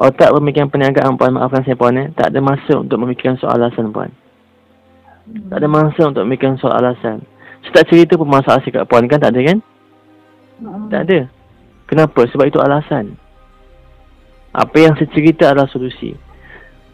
Otak 0.00 0.32
pemikiran 0.32 0.72
perniagaan 0.72 1.20
puan 1.20 1.36
maafkan 1.36 1.60
saya 1.60 1.76
puan 1.76 1.92
eh. 2.00 2.08
Tak 2.16 2.32
ada 2.32 2.40
masa 2.40 2.80
untuk 2.80 2.96
memikirkan 3.04 3.36
soal 3.36 3.60
alasan 3.60 3.92
puan. 3.92 4.08
Tak 5.52 5.60
ada 5.60 5.68
masa 5.68 6.08
untuk 6.08 6.24
memikirkan 6.24 6.56
soal 6.56 6.72
alasan. 6.72 7.20
Saya 7.68 7.84
tak 7.84 7.92
cerita 7.92 8.16
pun 8.16 8.32
masalah 8.32 8.64
kat 8.64 8.88
puan 8.88 9.04
kan 9.04 9.20
tak 9.20 9.36
ada 9.36 9.40
kan? 9.44 9.58
Hmm. 10.56 10.88
Tak 10.88 11.00
ada. 11.04 11.20
Kenapa? 11.84 12.24
Sebab 12.32 12.48
itu 12.48 12.56
alasan. 12.64 13.20
Apa 14.56 14.76
yang 14.80 14.96
saya 14.96 15.12
cerita 15.12 15.52
adalah 15.52 15.68
solusi. 15.68 16.16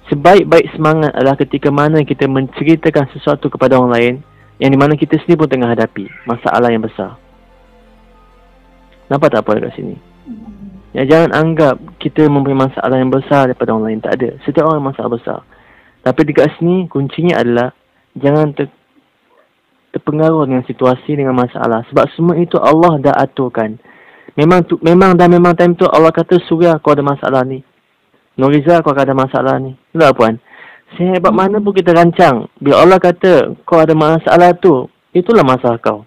Sebaik-baik 0.08 0.72
semangat 0.72 1.12
adalah 1.12 1.36
ketika 1.36 1.68
mana 1.68 2.00
kita 2.00 2.24
menceritakan 2.24 3.12
sesuatu 3.12 3.52
kepada 3.52 3.76
orang 3.76 3.92
lain 3.92 4.14
yang 4.56 4.72
di 4.72 4.78
mana 4.80 4.96
kita 4.96 5.20
sendiri 5.20 5.44
pun 5.44 5.48
tengah 5.52 5.68
hadapi 5.68 6.08
masalah 6.24 6.72
yang 6.72 6.80
besar. 6.80 7.20
Nampak 9.12 9.36
tak 9.36 9.44
apa 9.44 9.60
dekat 9.60 9.72
sini? 9.76 9.96
Ya, 10.96 11.04
jangan 11.04 11.36
anggap 11.36 11.76
kita 12.00 12.24
mempunyai 12.24 12.72
masalah 12.72 12.96
yang 12.96 13.12
besar 13.12 13.52
daripada 13.52 13.76
orang 13.76 13.92
lain. 13.92 14.00
Tak 14.00 14.12
ada. 14.16 14.30
Setiap 14.48 14.64
orang 14.64 14.88
masalah 14.88 15.12
besar. 15.12 15.38
Tapi 16.00 16.20
dekat 16.24 16.56
sini, 16.56 16.88
kuncinya 16.88 17.44
adalah 17.44 17.68
jangan 18.16 18.56
ter, 18.56 18.72
terpengaruh 19.92 20.48
dengan 20.48 20.64
situasi, 20.64 21.20
dengan 21.20 21.36
masalah. 21.36 21.84
Sebab 21.92 22.04
semua 22.16 22.34
itu 22.40 22.56
Allah 22.56 22.96
dah 22.96 23.14
aturkan. 23.20 23.76
Memang 24.40 24.64
tu, 24.64 24.80
memang 24.80 25.12
dan 25.12 25.28
memang 25.28 25.52
time 25.52 25.76
tu 25.76 25.84
Allah 25.84 26.08
kata, 26.08 26.40
Surya 26.48 26.80
kau 26.80 26.96
ada 26.96 27.04
masalah 27.04 27.44
ni. 27.44 27.60
Noriza 28.38 28.78
kau 28.86 28.94
ada 28.94 29.10
masalah 29.12 29.58
ni. 29.58 29.74
Itulah 29.90 30.14
puan. 30.14 30.38
Sehebat 30.94 31.34
mana 31.34 31.58
pun 31.58 31.74
kita 31.74 31.90
rancang. 31.90 32.46
Bila 32.62 32.86
Allah 32.86 33.02
kata 33.02 33.58
kau 33.66 33.82
ada 33.82 33.92
masalah 33.98 34.54
tu, 34.54 34.86
itulah 35.10 35.42
masalah 35.42 35.76
kau. 35.82 36.06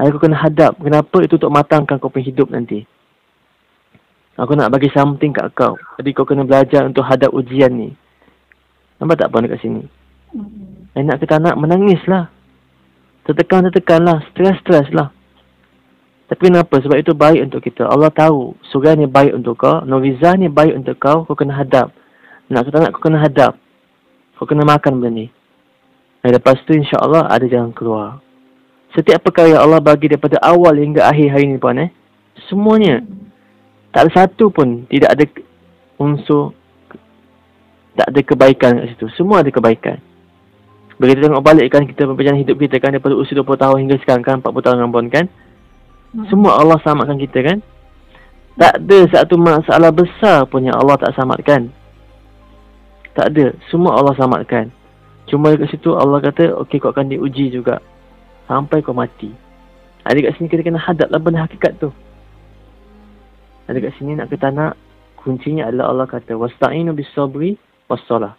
Aku 0.00 0.16
kena 0.16 0.38
hadap. 0.40 0.78
Kenapa? 0.80 1.20
Itu 1.20 1.36
untuk 1.36 1.52
matangkan 1.52 2.00
kau 2.00 2.08
punya 2.08 2.30
hidup 2.32 2.48
nanti. 2.48 2.86
Aku 4.40 4.56
nak 4.56 4.72
bagi 4.72 4.88
something 4.94 5.36
kat 5.36 5.52
kau. 5.52 5.76
Jadi 6.00 6.16
kau 6.16 6.24
kena 6.24 6.48
belajar 6.48 6.88
untuk 6.88 7.04
hadap 7.04 7.28
ujian 7.34 7.76
ni. 7.76 7.92
Nampak 8.96 9.20
tak 9.20 9.28
puan 9.28 9.44
dekat 9.44 9.60
sini? 9.60 9.84
Mm-hmm. 10.32 10.96
Eh, 10.96 11.02
nak 11.04 11.18
kita 11.20 11.36
nak 11.36 11.60
menangis 11.60 12.00
lah. 12.08 12.32
Tertekan-tertekan 13.28 14.00
lah. 14.00 14.24
Stres-stres 14.32 14.88
lah. 14.96 15.12
Tapi 16.30 16.46
kenapa? 16.46 16.78
Sebab 16.78 16.94
itu 16.94 17.10
baik 17.10 17.50
untuk 17.50 17.60
kita. 17.66 17.90
Allah 17.90 18.06
tahu. 18.14 18.54
Surah 18.70 18.94
ni 18.94 19.10
baik 19.10 19.34
untuk 19.34 19.58
kau. 19.58 19.82
Norizah 19.82 20.38
ni 20.38 20.46
baik 20.46 20.78
untuk 20.78 20.94
kau. 21.02 21.26
Kau 21.26 21.34
kena 21.34 21.58
hadap. 21.58 21.90
Nak 22.46 22.70
kita 22.70 22.86
nak 22.86 22.90
kau 22.94 23.02
kena 23.02 23.18
hadap. 23.18 23.58
Kau 24.38 24.46
kena 24.46 24.62
makan 24.62 25.02
benda 25.02 25.10
ni. 25.10 25.26
Dan 26.22 26.38
lepas 26.38 26.62
tu 26.62 26.70
insyaAllah 26.70 27.26
ada 27.26 27.42
jalan 27.50 27.74
keluar. 27.74 28.22
Setiap 28.94 29.26
perkara 29.26 29.58
yang 29.58 29.62
Allah 29.66 29.82
bagi 29.82 30.06
daripada 30.06 30.38
awal 30.38 30.78
hingga 30.78 31.02
akhir 31.02 31.34
hari 31.34 31.50
ni 31.50 31.58
puan 31.58 31.82
eh. 31.82 31.90
Semuanya. 32.46 33.02
Tak 33.90 34.06
ada 34.06 34.10
satu 34.22 34.54
pun 34.54 34.86
tidak 34.86 35.18
ada 35.18 35.24
unsur 35.98 36.54
tak 37.98 38.06
ada 38.06 38.20
kebaikan 38.22 38.70
kat 38.78 38.86
situ. 38.94 39.06
Semua 39.18 39.42
ada 39.42 39.50
kebaikan. 39.50 39.98
Bila 40.94 41.10
kita 41.16 41.26
tengok 41.26 41.44
balik 41.44 41.66
kan 41.74 41.82
kita 41.84 42.06
perjalanan 42.06 42.40
hidup 42.44 42.56
kita 42.60 42.76
kan 42.78 42.94
daripada 42.94 43.18
usia 43.18 43.34
20 43.34 43.44
tahun 43.56 43.76
hingga 43.82 43.96
sekarang 44.04 44.22
kan 44.22 44.36
40 44.40 44.62
tahun 44.62 44.88
pun 44.94 45.06
kan. 45.10 45.26
Hmm. 46.10 46.26
Semua 46.26 46.58
Allah 46.58 46.78
selamatkan 46.82 47.18
kita 47.18 47.38
kan. 47.42 47.58
Tak 48.58 48.82
ada 48.82 48.98
satu 49.14 49.34
masalah 49.40 49.90
besar 49.94 50.44
pun 50.50 50.66
yang 50.66 50.76
Allah 50.76 50.98
tak 50.98 51.14
selamatkan. 51.16 51.70
Tak 53.14 53.26
ada. 53.32 53.54
Semua 53.70 53.96
Allah 53.96 54.12
selamatkan. 54.18 54.68
Cuma 55.30 55.54
dekat 55.54 55.70
situ 55.70 55.94
Allah 55.94 56.18
kata, 56.18 56.58
okey 56.66 56.82
kau 56.82 56.90
akan 56.90 57.06
diuji 57.14 57.54
juga. 57.54 57.78
Sampai 58.50 58.82
kau 58.82 58.92
mati. 58.92 59.30
Ada 60.02 60.18
kat 60.18 60.32
sini 60.36 60.50
kita 60.50 60.66
kena 60.66 60.82
hadaplah 60.82 61.20
benda 61.22 61.46
hakikat 61.46 61.78
tu. 61.78 61.94
Ada 63.70 63.78
kat 63.78 63.92
sini 64.00 64.18
nak 64.18 64.26
kita 64.32 64.50
nak 64.50 64.74
kuncinya 65.20 65.70
adalah 65.70 65.94
Allah 65.94 66.06
kata 66.10 66.34
wasta'inu 66.34 66.90
bis 66.96 67.06
sabri 67.14 67.54
wassalah. 67.86 68.34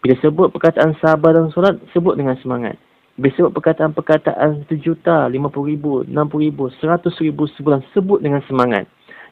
Bila 0.00 0.14
sebut 0.22 0.48
perkataan 0.54 0.96
sabar 1.02 1.34
dan 1.34 1.52
solat, 1.52 1.76
sebut 1.92 2.16
dengan 2.16 2.38
semangat. 2.40 2.78
Bila 3.16 3.32
sebut 3.32 3.52
perkataan-perkataan 3.56 4.68
sejuta, 4.68 5.24
lima 5.32 5.48
puluh 5.48 5.72
ribu, 5.72 6.04
enam 6.04 6.28
puluh 6.28 6.52
ribu, 6.52 6.68
seratus 6.76 7.16
ribu 7.24 7.48
sebulan, 7.56 7.80
sebut 7.96 8.20
dengan 8.20 8.44
semangat. 8.44 8.84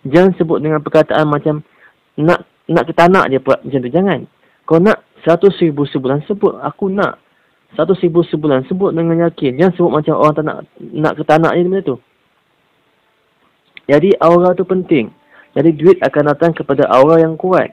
Jangan 0.08 0.32
sebut 0.40 0.56
dengan 0.64 0.80
perkataan 0.80 1.28
macam 1.28 1.60
nak 2.16 2.48
nak 2.64 2.84
ke 2.88 2.96
tanah 2.96 3.28
dia 3.28 3.44
buat 3.44 3.60
macam 3.60 3.80
tu. 3.84 3.92
Jangan. 3.92 4.24
Kau 4.64 4.80
nak 4.80 5.04
seratus 5.20 5.52
ribu 5.60 5.84
sebulan, 5.84 6.24
sebut 6.24 6.56
aku 6.64 6.88
nak 6.88 7.20
seratus 7.76 8.00
ribu 8.00 8.24
sebulan. 8.24 8.64
Sebut 8.72 8.96
dengan 8.96 9.20
yakin. 9.28 9.60
Jangan 9.60 9.72
sebut 9.76 9.92
macam 9.92 10.14
orang 10.16 10.32
tak 10.32 10.44
nak, 10.48 10.58
nak 10.80 11.12
ke 11.20 11.22
tanah 11.28 11.52
macam 11.52 11.84
tu. 11.84 11.96
Jadi 13.84 14.16
aura 14.16 14.56
tu 14.56 14.64
penting. 14.64 15.12
Jadi 15.52 15.70
duit 15.76 16.00
akan 16.00 16.32
datang 16.32 16.56
kepada 16.56 16.88
aura 16.88 17.20
yang 17.20 17.36
kuat. 17.36 17.68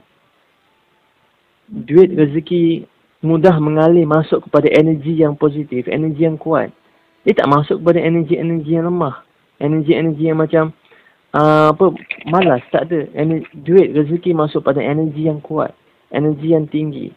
Duit 1.72 2.12
rezeki 2.12 2.84
mudah 3.22 3.54
mengalir 3.62 4.04
masuk 4.10 4.50
kepada 4.50 4.68
energi 4.74 5.22
yang 5.22 5.38
positif, 5.38 5.86
energi 5.86 6.26
yang 6.26 6.42
kuat. 6.42 6.74
Dia 7.22 7.38
tak 7.38 7.54
masuk 7.54 7.82
kepada 7.82 8.02
energi-energi 8.02 8.72
yang 8.74 8.90
lemah. 8.90 9.22
Energi-energi 9.62 10.26
yang 10.26 10.42
macam 10.42 10.74
uh, 11.38 11.70
apa 11.70 11.94
malas, 12.26 12.66
tak 12.74 12.90
ada. 12.90 13.06
Ener- 13.14 13.46
duit 13.54 13.94
rezeki 13.94 14.34
masuk 14.34 14.66
pada 14.66 14.82
energi 14.82 15.30
yang 15.30 15.38
kuat. 15.38 15.70
Energi 16.10 16.58
yang 16.58 16.66
tinggi. 16.66 17.14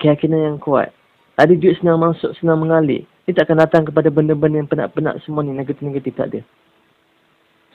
Keyakinan 0.00 0.56
yang 0.56 0.58
kuat. 0.58 0.96
Ada 1.36 1.52
duit 1.54 1.76
senang 1.78 2.00
masuk, 2.00 2.32
senang 2.40 2.64
mengalir. 2.64 3.04
Dia 3.28 3.36
tak 3.36 3.52
akan 3.52 3.58
datang 3.60 3.82
kepada 3.84 4.08
benda-benda 4.08 4.64
yang 4.64 4.70
penat-penat 4.72 5.20
semua 5.22 5.44
ni, 5.44 5.52
negatif-negatif, 5.52 6.16
tak 6.16 6.32
ada. 6.32 6.40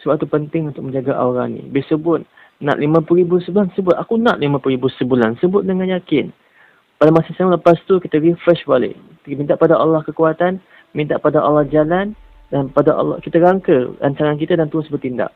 Sebab 0.01 0.19
tu 0.19 0.27
penting 0.27 0.73
untuk 0.73 0.83
menjaga 0.83 1.15
aura 1.15 1.45
ni. 1.47 1.63
Bila 1.69 1.85
sebut 1.85 2.19
nak 2.59 2.81
RM50,000 2.81 3.31
sebulan, 3.47 3.67
sebut 3.77 3.95
aku 3.95 4.19
nak 4.19 4.41
RM50,000 4.41 4.83
sebulan. 4.99 5.29
Sebut 5.39 5.63
dengan 5.63 5.93
yakin. 5.93 6.33
Pada 7.03 7.11
masa 7.11 7.35
sama 7.35 7.59
lepas 7.59 7.75
tu 7.83 7.99
kita 7.99 8.15
refresh 8.15 8.63
balik. 8.63 8.95
Kita 9.27 9.35
minta 9.35 9.59
pada 9.59 9.75
Allah 9.75 9.99
kekuatan, 10.07 10.63
minta 10.95 11.19
pada 11.19 11.43
Allah 11.43 11.67
jalan 11.67 12.15
dan 12.47 12.71
pada 12.71 12.95
Allah 12.95 13.19
kita 13.19 13.43
rangka 13.43 13.91
rancangan 13.99 14.39
kita 14.39 14.55
dan 14.55 14.71
terus 14.71 14.87
bertindak. 14.87 15.35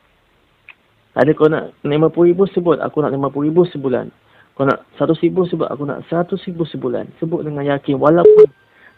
Ada 1.11 1.35
kau 1.35 1.51
nak 1.51 1.75
RM50,000 1.83 2.39
sebut 2.55 2.79
aku 2.79 3.03
nak 3.03 3.11
RM50,000 3.11 3.57
sebulan. 3.75 4.05
Kau 4.55 4.63
nak 4.63 4.87
RM100,000 4.95 5.35
sebut 5.43 5.67
aku 5.67 5.83
nak 5.83 6.07
RM100,000 6.07 6.59
sebulan. 6.71 7.05
Sebut 7.19 7.43
dengan 7.43 7.67
yakin 7.67 7.99
walaupun 7.99 8.47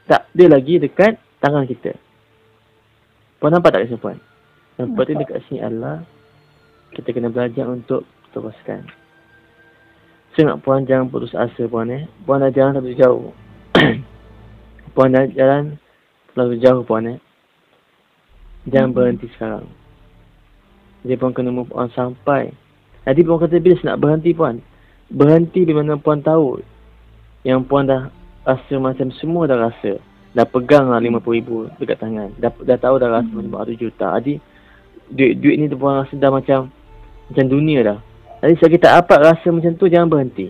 tak 0.05 0.29
ada 0.29 0.45
lagi 0.53 0.77
dekat 0.77 1.17
tangan 1.41 1.65
kita. 1.65 1.97
Puan 3.41 3.49
nampak 3.49 3.73
tak 3.73 3.89
kesimpulan? 3.89 4.21
Yang 4.77 4.93
penting 4.93 5.17
dekat 5.17 5.41
sini 5.49 5.65
adalah 5.65 6.05
kita 6.93 7.17
kena 7.17 7.34
belajar 7.34 7.65
untuk 7.65 8.05
teruskan. 8.29 8.98
Saya 10.39 10.56
nak 10.56 10.63
puan 10.63 10.88
jangan 10.88 11.12
putus 11.12 11.36
asa 11.36 11.67
puan 11.67 11.91
eh. 11.91 12.08
Puan 12.23 12.39
dah 12.39 12.47
jalan 12.47 12.80
terlalu 12.80 12.95
jauh. 12.95 13.36
puan 14.95 15.12
dah 15.12 15.28
jalan 15.36 15.75
terlalu 16.32 16.56
jauh 16.63 16.80
puan 16.88 17.12
eh. 17.12 17.19
Jangan 18.71 18.95
berhenti 18.95 19.28
sekarang. 19.36 19.67
Jadi 21.04 21.19
puan 21.19 21.36
kena 21.36 21.52
move 21.52 21.67
on 21.75 21.91
sampai. 21.91 22.56
Jadi 23.04 23.19
puan 23.28 23.43
kata 23.43 23.60
bila 23.60 23.84
nak 23.84 23.99
berhenti 23.99 24.32
puan. 24.32 24.63
Berhenti 25.12 25.67
di 25.67 25.75
mana 25.75 25.99
puan 25.99 26.23
tahu. 26.23 26.63
Yang 27.43 27.60
puan 27.67 27.91
dah 27.91 28.08
rasa 28.47 28.80
macam 28.80 29.12
semua 29.19 29.43
dah 29.43 29.60
rasa. 29.60 29.99
Dah 30.32 30.47
pegang 30.47 30.88
lah 30.88 31.04
RM50,000 31.04 31.84
dekat 31.84 31.99
tangan. 31.99 32.32
Dah, 32.39 32.56
dah 32.63 32.80
tahu 32.80 32.95
dah 32.95 33.12
rasa 33.12 33.28
hmm. 33.28 33.52
macam 33.52 33.67
1 33.67 33.75
juta. 33.75 34.15
Jadi 34.23 34.39
duit-duit 35.12 35.60
ni 35.60 35.67
tu 35.67 35.75
pun 35.75 35.99
rasa 35.99 36.15
dah 36.15 36.32
macam 36.32 36.71
macam 37.28 37.43
dunia 37.52 37.84
dah. 37.84 37.99
Jadi 38.39 38.54
selagi 38.60 38.78
tak 38.80 38.93
dapat 39.04 39.19
rasa 39.19 39.47
macam 39.52 39.71
tu 39.75 39.86
jangan 39.91 40.08
berhenti. 40.08 40.47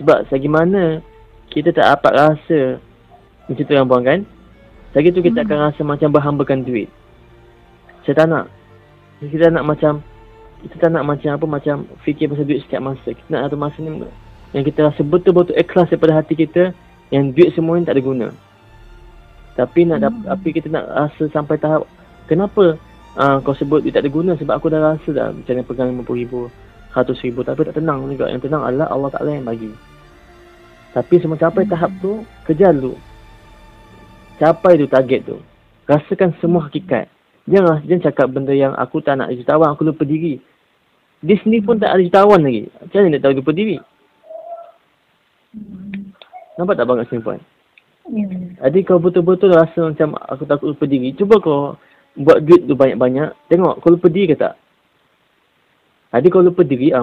Sebab 0.00 0.28
selagi 0.32 0.48
mana 0.48 1.04
kita 1.52 1.68
tak 1.76 1.84
dapat 1.84 2.12
rasa 2.16 2.58
macam 3.48 3.64
tu 3.68 3.74
yang 3.76 3.88
buang 3.88 4.04
kan? 4.04 4.20
Selagi 4.92 5.12
tu 5.12 5.20
kita 5.20 5.44
hmm. 5.44 5.46
akan 5.48 5.58
rasa 5.68 5.80
macam 5.84 6.08
berhambakan 6.08 6.64
duit. 6.64 6.88
Saya 8.04 8.24
tak 8.24 8.26
nak. 8.28 8.46
Kita 9.20 9.52
nak 9.52 9.64
macam 9.64 10.02
kita 10.62 10.78
tak 10.78 10.90
nak 10.94 11.04
macam 11.04 11.30
apa 11.34 11.46
macam 11.46 11.76
fikir 12.06 12.30
pasal 12.30 12.46
duit 12.48 12.62
setiap 12.64 12.80
masa. 12.80 13.08
Kita 13.12 13.28
nak 13.28 13.50
satu 13.50 13.58
masa 13.60 13.78
ni 13.82 13.90
yang 14.52 14.64
kita 14.68 14.84
rasa 14.84 15.00
betul-betul 15.00 15.56
ikhlas 15.56 15.88
daripada 15.88 16.20
hati 16.20 16.36
kita 16.36 16.76
yang 17.08 17.32
duit 17.32 17.52
semua 17.56 17.76
ni 17.76 17.84
tak 17.84 17.96
ada 17.96 18.04
guna. 18.04 18.28
Tapi 19.52 19.84
nak 19.84 20.00
hmm. 20.00 20.28
tapi 20.28 20.48
kita 20.56 20.68
nak 20.72 20.84
rasa 20.88 21.28
sampai 21.28 21.60
tahap 21.60 21.84
kenapa 22.24 22.80
uh, 23.16 23.36
kau 23.44 23.56
sebut 23.56 23.84
dia 23.84 23.92
tak 23.92 24.08
ada 24.08 24.10
guna 24.12 24.32
sebab 24.36 24.54
aku 24.56 24.72
dah 24.72 24.96
rasa 24.96 25.08
dah 25.12 25.28
macam 25.32 25.52
mana 25.52 25.68
pegang 25.68 25.88
RM50,000, 26.00 26.32
RM100,000 26.92 27.36
tapi 27.42 27.60
tak 27.64 27.74
tenang 27.80 28.04
juga. 28.08 28.28
Yang 28.28 28.48
tenang 28.48 28.62
adalah 28.68 28.92
Allah 28.92 29.10
Ta'ala 29.10 29.30
yang 29.32 29.48
bagi. 29.48 29.72
Tapi 30.92 31.14
semua 31.24 31.40
capai 31.40 31.64
tahap 31.64 31.88
tu, 32.04 32.20
kejar 32.44 32.76
dulu. 32.76 33.00
Capai 34.36 34.76
tu 34.76 34.84
target 34.84 35.24
tu. 35.24 35.40
Rasakan 35.88 36.36
semua 36.38 36.68
hakikat. 36.68 37.08
Jangan, 37.48 37.82
jangan 37.88 38.02
cakap 38.06 38.26
benda 38.30 38.54
yang 38.54 38.76
aku 38.76 39.02
tak 39.02 39.18
nak 39.18 39.32
jutawan, 39.34 39.72
aku 39.72 39.88
lupa 39.88 40.04
diri. 40.06 40.38
Di 41.22 41.34
sini 41.42 41.64
pun 41.64 41.80
tak 41.80 41.96
ada 41.96 42.02
jutawan 42.02 42.44
lagi. 42.44 42.68
Macam 42.78 42.98
mana 43.02 43.10
nak 43.16 43.20
tahu 43.24 43.34
lupa 43.40 43.52
diri? 43.54 43.76
Nampak 46.60 46.74
tak 46.78 46.86
banyak 46.86 47.08
simpan? 47.10 47.38
Ya. 48.10 48.26
Jadi 48.68 48.78
kau 48.82 48.98
betul-betul 48.98 49.54
rasa 49.54 49.90
macam 49.90 50.18
aku 50.18 50.44
takut 50.44 50.74
lupa 50.74 50.84
diri. 50.86 51.14
Cuba 51.16 51.40
kau 51.40 51.74
buat 52.18 52.44
duit 52.44 52.68
tu 52.68 52.76
banyak-banyak, 52.76 53.32
tengok 53.48 53.80
kau 53.80 53.94
lupa 53.96 54.06
diri 54.12 54.34
ke 54.34 54.36
tak? 54.36 54.58
Ada 56.12 56.28
kau 56.28 56.44
lupa 56.44 56.60
diri, 56.62 56.92
ah, 56.92 57.02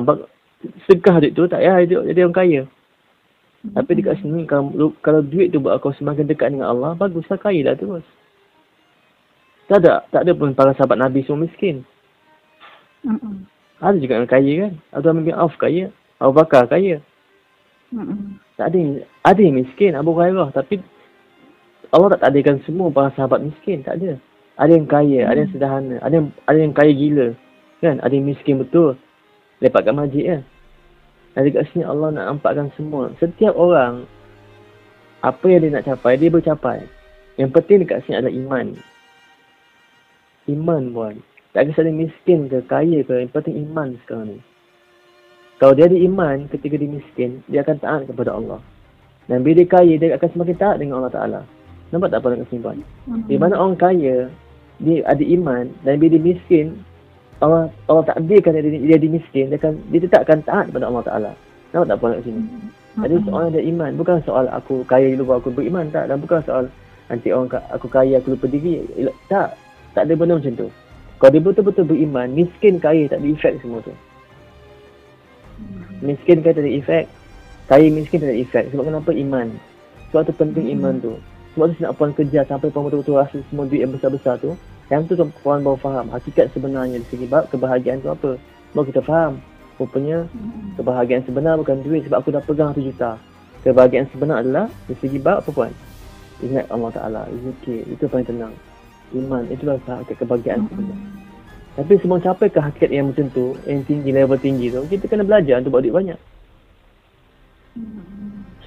segah 0.86 1.18
duit 1.18 1.34
tu 1.34 1.50
tak 1.50 1.66
ya, 1.66 1.82
dia 1.84 2.06
jadi 2.06 2.30
orang 2.30 2.38
kaya. 2.38 2.62
Tapi 3.60 3.92
dekat 4.00 4.24
sini, 4.24 4.48
kalau, 4.48 4.94
kalau 5.04 5.20
duit 5.26 5.52
tu 5.52 5.60
buat 5.60 5.82
kau 5.84 5.92
semakin 5.98 6.30
dekat 6.30 6.56
dengan 6.56 6.72
Allah, 6.72 6.96
baguslah 6.96 7.42
kaya 7.42 7.66
lah 7.66 7.76
terus. 7.76 8.06
Tak 9.68 9.84
ada, 9.84 10.06
tak 10.10 10.26
ada 10.26 10.32
pun 10.34 10.56
para 10.56 10.72
sahabat 10.78 10.98
Nabi 10.98 11.26
semua 11.26 11.46
miskin. 11.46 11.84
Mm-mm. 13.04 13.46
Ada 13.82 13.98
juga 14.00 14.14
yang 14.22 14.30
kaya 14.30 14.54
kan? 14.66 14.74
Ada 14.96 15.06
yang 15.12 15.40
Auf 15.42 15.56
kaya, 15.60 15.92
Abu 16.22 16.34
Bakar 16.38 16.70
kaya. 16.72 17.04
Mm-mm. 17.92 18.40
Tak 18.56 18.72
ada 18.72 18.78
yang, 18.78 18.92
ada 19.26 19.40
yang 19.42 19.56
miskin, 19.60 19.94
Abu 19.98 20.16
Hurairah. 20.16 20.56
Tapi 20.56 20.80
Allah 21.90 22.14
tak 22.14 22.30
takdirkan 22.30 22.62
semua 22.66 22.94
para 22.94 23.10
sahabat 23.18 23.42
miskin, 23.42 23.82
tak 23.82 23.98
ada. 23.98 24.22
Ada 24.60 24.72
yang 24.76 24.86
kaya, 24.86 25.20
hmm. 25.26 25.30
ada 25.32 25.40
yang 25.40 25.52
sederhana, 25.56 25.96
ada 26.04 26.14
yang 26.20 26.28
ada 26.46 26.58
yang 26.60 26.74
kaya 26.76 26.92
gila. 26.94 27.28
Kan? 27.80 28.00
Ada 28.04 28.14
yang 28.16 28.28
miskin 28.28 28.60
betul. 28.60 29.00
Lepas 29.60 29.84
kat 29.84 29.96
masjid 29.96 30.24
kan. 30.36 30.42
Dan 31.36 31.42
dekat 31.48 31.64
sini 31.72 31.84
Allah 31.86 32.10
nak 32.12 32.26
nampakkan 32.36 32.68
semua. 32.76 33.12
Setiap 33.20 33.56
orang 33.56 34.04
apa 35.20 35.46
yang 35.52 35.62
dia 35.64 35.72
nak 35.76 35.86
capai, 35.88 36.16
dia 36.16 36.32
bercapai. 36.32 36.84
Yang 37.36 37.50
penting 37.56 37.78
dekat 37.84 38.04
sini 38.04 38.16
adalah 38.20 38.36
iman. 38.36 38.66
Iman 40.48 40.82
buat. 40.96 41.16
Tak 41.56 41.72
kisah 41.72 41.84
dia 41.88 41.96
miskin 41.96 42.48
ke, 42.48 42.62
kaya 42.68 43.00
ke, 43.04 43.26
yang 43.26 43.32
penting 43.32 43.56
iman 43.70 43.96
sekarang 44.06 44.38
ni. 44.38 44.40
Kalau 45.60 45.76
dia 45.76 45.92
ada 45.92 45.98
iman 45.98 46.48
ketika 46.48 46.76
dia 46.80 46.88
miskin, 46.88 47.44
dia 47.52 47.66
akan 47.68 47.78
taat 47.84 48.02
kepada 48.08 48.32
Allah. 48.32 48.64
Dan 49.28 49.44
bila 49.44 49.60
dia 49.60 49.68
kaya, 49.68 49.94
dia 50.00 50.16
akan 50.16 50.30
semakin 50.32 50.56
taat 50.56 50.76
dengan 50.80 51.04
Allah 51.04 51.14
Ta'ala. 51.14 51.42
Nampak 51.92 52.10
tak 52.16 52.22
apa 52.22 52.28
nak 52.32 52.40
kesimpulan? 52.48 52.80
Di 53.28 53.36
mana 53.36 53.60
orang 53.60 53.76
kaya, 53.76 54.32
dia 54.80 55.04
ada 55.04 55.20
iman 55.20 55.68
dan 55.84 56.00
bila 56.00 56.16
dia 56.16 56.24
miskin 56.24 56.66
Allah 57.40 57.72
Allah 57.88 58.04
takdirkan 58.04 58.52
dia, 58.60 58.64
dia, 58.68 58.80
dia, 58.84 58.98
dia 59.00 59.12
miskin 59.12 59.48
dia 59.48 59.58
akan 59.60 59.80
dia 59.88 60.00
tetapkan 60.04 60.38
taat 60.44 60.68
kepada 60.68 60.92
Allah 60.92 61.04
Taala. 61.08 61.32
Nampak 61.72 61.88
tak 61.88 61.98
puan 62.02 62.12
kat 62.18 62.22
sini? 62.28 62.42
Jadi 63.00 63.16
soal 63.24 63.44
ada 63.48 63.62
iman 63.64 63.92
bukan 63.96 64.18
soal 64.28 64.46
aku 64.52 64.84
kaya 64.84 65.16
dulu 65.16 65.40
aku 65.40 65.50
beriman 65.54 65.88
tak 65.88 66.12
dan 66.12 66.20
bukan 66.20 66.44
soal 66.44 66.64
nanti 67.08 67.32
orang 67.32 67.48
aku 67.72 67.88
kaya 67.88 68.20
aku 68.20 68.36
lupa 68.36 68.46
diri 68.52 68.84
tak 69.32 69.56
tak 69.96 70.04
ada 70.04 70.14
benda 70.20 70.36
macam 70.36 70.54
tu. 70.58 70.68
Kalau 71.20 71.32
dia 71.32 71.44
betul-betul 71.44 71.86
beriman 71.88 72.28
miskin 72.36 72.76
kaya 72.80 73.08
tak 73.08 73.24
ada 73.24 73.28
efek 73.32 73.54
semua 73.64 73.80
tu. 73.88 73.94
Miskin 76.04 76.44
kaya 76.44 76.54
tak 76.60 76.68
ada 76.68 76.72
efek 76.76 77.04
kaya 77.72 77.86
miskin 77.88 78.20
tak 78.20 78.36
ada 78.36 78.38
efek 78.42 78.64
sebab 78.74 78.84
kenapa 78.84 79.12
iman? 79.16 79.48
Sebab 80.12 80.22
tu 80.28 80.34
penting 80.36 80.68
iman 80.76 80.96
tu. 81.00 81.14
Sebab 81.56 81.72
tu 81.72 81.86
nak 81.86 81.94
puan 81.96 82.12
kerja 82.12 82.44
sampai 82.44 82.68
puan 82.68 82.90
betul-betul 82.90 83.16
rasa 83.16 83.38
semua 83.48 83.64
duit 83.64 83.86
yang 83.86 83.94
besar-besar 83.96 84.36
tu. 84.44 84.58
Yang 84.90 85.14
tu 85.14 85.26
puan 85.46 85.62
baru 85.62 85.78
faham 85.78 86.10
hakikat 86.10 86.50
sebenarnya 86.50 86.98
di 86.98 87.08
segi 87.14 87.26
bab 87.30 87.46
kebahagiaan 87.54 88.02
tu 88.02 88.10
apa. 88.10 88.42
Baru 88.74 88.86
kita 88.90 89.02
faham. 89.06 89.38
Rupanya 89.80 90.28
kebahagiaan 90.76 91.24
sebenar 91.24 91.56
bukan 91.56 91.80
duit 91.86 92.04
sebab 92.04 92.20
aku 92.20 92.36
dah 92.36 92.44
pegang 92.44 92.76
tu 92.76 92.84
juta. 92.84 93.16
Kebahagiaan 93.64 94.10
sebenar 94.12 94.44
adalah 94.44 94.68
di 94.90 94.96
segi 95.00 95.22
bab 95.22 95.46
apa 95.46 95.50
puan? 95.54 95.72
Ingat 96.40 96.72
Allah 96.72 96.92
Ta'ala, 96.96 97.22
zikir, 97.32 97.84
itu 97.88 98.04
paling 98.08 98.28
tenang. 98.28 98.56
Iman, 99.12 99.48
itulah 99.52 99.80
hakikat 99.84 100.20
kebahagiaan 100.20 100.68
sebenar. 100.68 100.98
Tapi 101.80 101.94
semua 102.04 102.20
capai 102.20 102.48
ke 102.52 102.60
hakikat 102.60 102.90
yang 102.92 103.12
macam 103.12 103.28
tu, 103.32 103.56
yang 103.64 103.84
tinggi, 103.88 104.10
level 104.12 104.40
tinggi 104.40 104.68
tu, 104.68 104.84
kita 104.88 105.08
kena 105.08 105.24
belajar 105.24 105.64
untuk 105.64 105.80
buat 105.80 105.84
duit 105.84 105.96
banyak. 105.96 106.20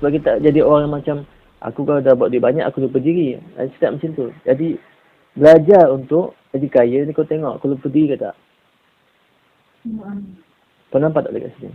Sebab 0.01 0.11
kita 0.17 0.31
jadi 0.41 0.61
orang 0.65 0.89
macam 0.89 1.29
Aku 1.63 1.87
kalau 1.87 2.03
dah 2.03 2.19
buat 2.19 2.35
duit 2.35 2.43
banyak, 2.43 2.67
aku 2.67 2.83
lupa 2.83 2.99
diri. 2.99 3.39
Setiap 3.55 3.95
macam 3.95 4.11
tu. 4.19 4.27
Jadi, 4.43 4.75
belajar 5.37 5.89
untuk 5.93 6.37
jadi 6.53 6.67
kaya 6.69 6.99
ni 7.09 7.17
kau 7.17 7.25
tengok 7.25 7.65
lupa 7.65 7.89
diri 7.89 8.13
ke 8.13 8.17
tak? 8.21 8.37
Hmm. 9.89 10.37
Kau 10.93 11.01
nampak 11.01 11.25
tak 11.25 11.33
dekat 11.33 11.51
sini? 11.57 11.73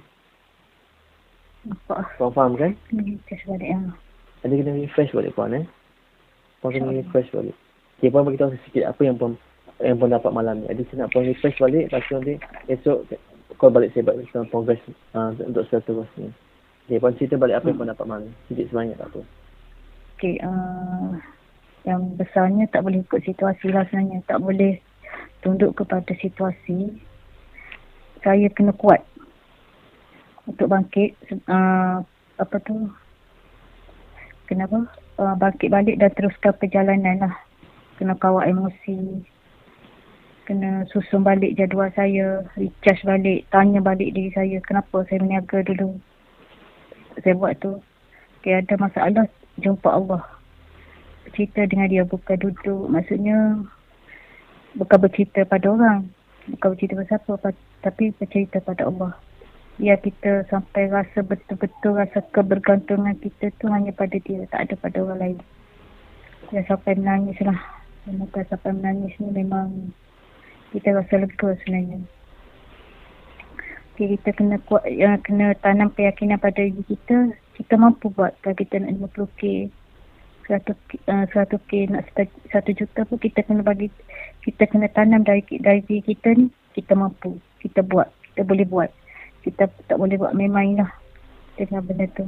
Nampak. 1.65 1.99
Kau 2.21 2.29
faham 2.29 2.53
kan? 2.53 2.77
Hmm, 2.93 3.17
balik. 3.25 3.73
Ada 4.45 4.53
kena 4.53 4.77
refresh 4.77 5.11
balik 5.17 5.33
puan 5.33 5.57
eh. 5.57 5.65
Puan 6.61 6.77
kena 6.77 6.93
refresh 6.93 7.33
balik. 7.33 7.57
Okay, 7.97 8.13
puan 8.13 8.29
beritahu 8.29 8.53
sikit 8.69 8.85
apa 8.85 9.01
yang 9.01 9.17
puan 9.17 9.33
yang 9.81 9.97
puan 9.97 10.13
dapat 10.13 10.29
malam 10.29 10.61
ni. 10.61 10.69
Jadi 10.69 10.81
saya 10.87 10.97
nak 11.03 11.09
puan 11.11 11.25
refresh 11.25 11.57
balik. 11.57 11.89
Lepas 11.89 12.05
tu 12.05 12.13
nanti 12.13 12.33
esok 12.69 12.97
call 13.57 13.73
balik 13.73 13.89
saya 13.97 14.05
balik 14.05 14.29
sama 14.29 14.45
progress 14.53 14.81
uh, 15.17 15.33
untuk 15.41 15.65
seterusnya. 15.73 16.29
Okay, 16.85 17.01
puan 17.01 17.17
cerita 17.17 17.41
balik 17.41 17.57
apa 17.57 17.73
yang 17.73 17.77
puan 17.81 17.89
dapat 17.89 18.05
malam 18.05 18.23
ni. 18.29 18.33
Sikit 18.53 18.69
sebanyak 18.69 18.95
tak 19.01 19.09
apa. 19.09 19.21
Okay, 20.21 20.37
uh, 20.45 21.17
yang 21.87 22.19
besarnya 22.19 22.67
tak 22.67 22.83
boleh 22.83 22.99
ikut 22.99 23.23
situasi 23.23 23.71
lah 23.71 23.87
sebenarnya. 23.87 24.19
Tak 24.27 24.43
boleh 24.43 24.75
tunduk 25.39 25.71
kepada 25.79 26.11
situasi. 26.19 26.99
Saya 28.21 28.51
kena 28.51 28.75
kuat 28.75 28.99
untuk 30.43 30.67
bangkit. 30.67 31.15
Uh, 31.47 32.03
apa 32.35 32.55
tu? 32.67 32.91
Kenapa? 34.51 34.83
Uh, 35.15 35.33
bangkit 35.39 35.71
balik 35.71 35.95
dan 35.97 36.11
teruskan 36.11 36.51
perjalanan 36.59 37.23
lah 37.23 37.35
kena 37.97 38.13
kawal 38.21 38.45
emosi 38.45 39.25
kena 40.45 40.85
susun 40.93 41.25
balik 41.25 41.57
jadual 41.57 41.91
saya 41.97 42.45
recharge 42.55 43.03
balik 43.03 43.43
tanya 43.49 43.81
balik 43.81 44.13
diri 44.13 44.31
saya 44.31 44.61
kenapa 44.63 45.03
saya 45.09 45.19
meniaga 45.19 45.65
dulu 45.65 45.97
saya 47.19 47.33
buat 47.35 47.57
tu 47.59 47.81
okay, 48.39 48.61
ada 48.61 48.77
masalah 48.77 49.25
jumpa 49.59 49.89
Allah 49.89 50.23
cerita 51.33 51.65
dengan 51.65 51.87
dia 51.89 52.03
bukan 52.07 52.37
duduk. 52.39 52.87
Maksudnya 52.91 53.63
bukan 54.77 54.97
bercerita 55.01 55.43
pada 55.43 55.67
orang. 55.71 56.07
Bukan 56.47 56.67
bercerita 56.75 56.93
pada 56.99 57.09
siapa 57.09 57.49
tapi 57.83 58.11
bercerita 58.15 58.57
pada 58.63 58.87
Allah. 58.87 59.13
Ya 59.77 59.93
kita 59.93 60.47
sampai 60.49 60.89
rasa 60.89 61.21
betul-betul 61.21 62.01
rasa 62.01 62.25
kebergantungan 62.33 63.13
kita 63.21 63.53
tu 63.61 63.69
hanya 63.69 63.93
pada 63.93 64.17
dia 64.17 64.41
tak 64.49 64.69
ada 64.69 64.73
pada 64.79 64.97
orang 65.05 65.19
lain. 65.21 65.37
Ya 66.49 66.65
sampai 66.65 66.97
menangis 66.97 67.37
lah. 67.43 67.59
Bukan 68.07 68.43
sampai 68.47 68.71
menangis 68.73 69.13
ni 69.19 69.29
memang 69.29 69.91
kita 70.71 70.95
rasa 70.95 71.21
lega 71.21 71.49
sebenarnya. 71.63 71.99
Okay, 73.97 74.13
kita 74.13 74.29
kena 74.37 74.61
kuat, 74.69 74.85
ya, 74.93 75.17
kena 75.25 75.57
tanam 75.65 75.89
keyakinan 75.89 76.37
pada 76.37 76.61
diri 76.61 76.85
kita. 76.85 77.33
Kita 77.57 77.81
mampu 77.81 78.13
buat 78.13 78.37
kalau 78.45 78.53
kita 78.53 78.77
nak 78.77 78.93
50k, 78.93 79.73
100k, 80.47 81.03
uh, 81.11 81.25
100k 81.29 81.71
nak 81.91 82.07
1 82.15 82.79
juta 82.79 83.03
pun 83.03 83.19
kita 83.19 83.43
kena 83.43 83.61
bagi, 83.61 83.91
kita 84.47 84.63
kena 84.71 84.87
tanam 84.95 85.27
dari, 85.27 85.43
dari 85.59 85.83
diri 85.83 86.15
kita 86.15 86.33
ni. 86.33 86.47
Kita 86.71 86.93
mampu, 86.93 87.35
kita 87.59 87.81
buat, 87.83 88.07
kita 88.31 88.47
boleh 88.47 88.65
buat. 88.69 88.89
Kita 89.43 89.67
tak 89.89 89.97
boleh 89.97 90.15
buat 90.15 90.37
main-main 90.37 90.79
lah 90.79 90.91
dengan 91.57 91.83
benda 91.83 92.05
tu. 92.13 92.25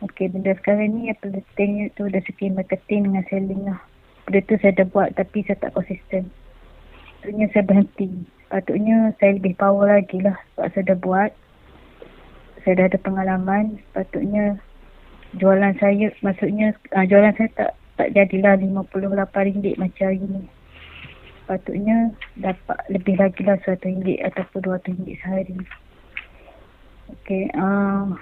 Okay, 0.00 0.32
benda 0.32 0.56
sekarang 0.56 0.96
ni 0.96 1.12
yang 1.12 1.18
pentingnya 1.20 1.92
tu 1.92 2.08
dari 2.08 2.24
segi 2.24 2.48
marketing 2.48 3.12
dengan 3.12 3.24
selling 3.28 3.62
lah. 3.68 3.80
Benda 4.24 4.40
tu 4.48 4.56
saya 4.64 4.72
dah 4.80 4.88
buat 4.88 5.12
tapi 5.12 5.44
saya 5.44 5.60
tak 5.60 5.76
konsisten. 5.76 6.32
Patutnya 7.20 7.46
saya 7.52 7.64
berhenti. 7.68 8.08
Patutnya 8.48 9.12
saya 9.20 9.36
lebih 9.36 9.60
power 9.60 9.92
lagi 9.92 10.24
lah 10.24 10.40
sebab 10.56 10.66
saya 10.72 10.84
dah 10.88 10.98
buat. 11.04 11.30
Saya 12.64 12.72
dah 12.80 12.86
ada 12.88 12.98
pengalaman. 13.04 13.76
Patutnya 13.92 14.56
jualan 15.38 15.74
saya, 15.78 16.10
maksudnya 16.24 16.74
uh, 16.96 17.06
jualan 17.06 17.34
saya 17.38 17.50
tak 17.54 17.70
tak 18.00 18.16
jadilah 18.16 18.56
RM58 18.56 19.76
macam 19.76 20.06
hari 20.08 20.24
ni. 20.24 20.42
Patutnya 21.44 21.98
dapat 22.38 22.78
lebih 22.88 23.20
lagi 23.20 23.42
lah 23.44 23.58
RM100 23.60 24.24
ataupun 24.32 24.60
RM200 24.64 25.18
sehari. 25.20 25.58
Okay. 27.10 27.50
Uh, 27.58 28.14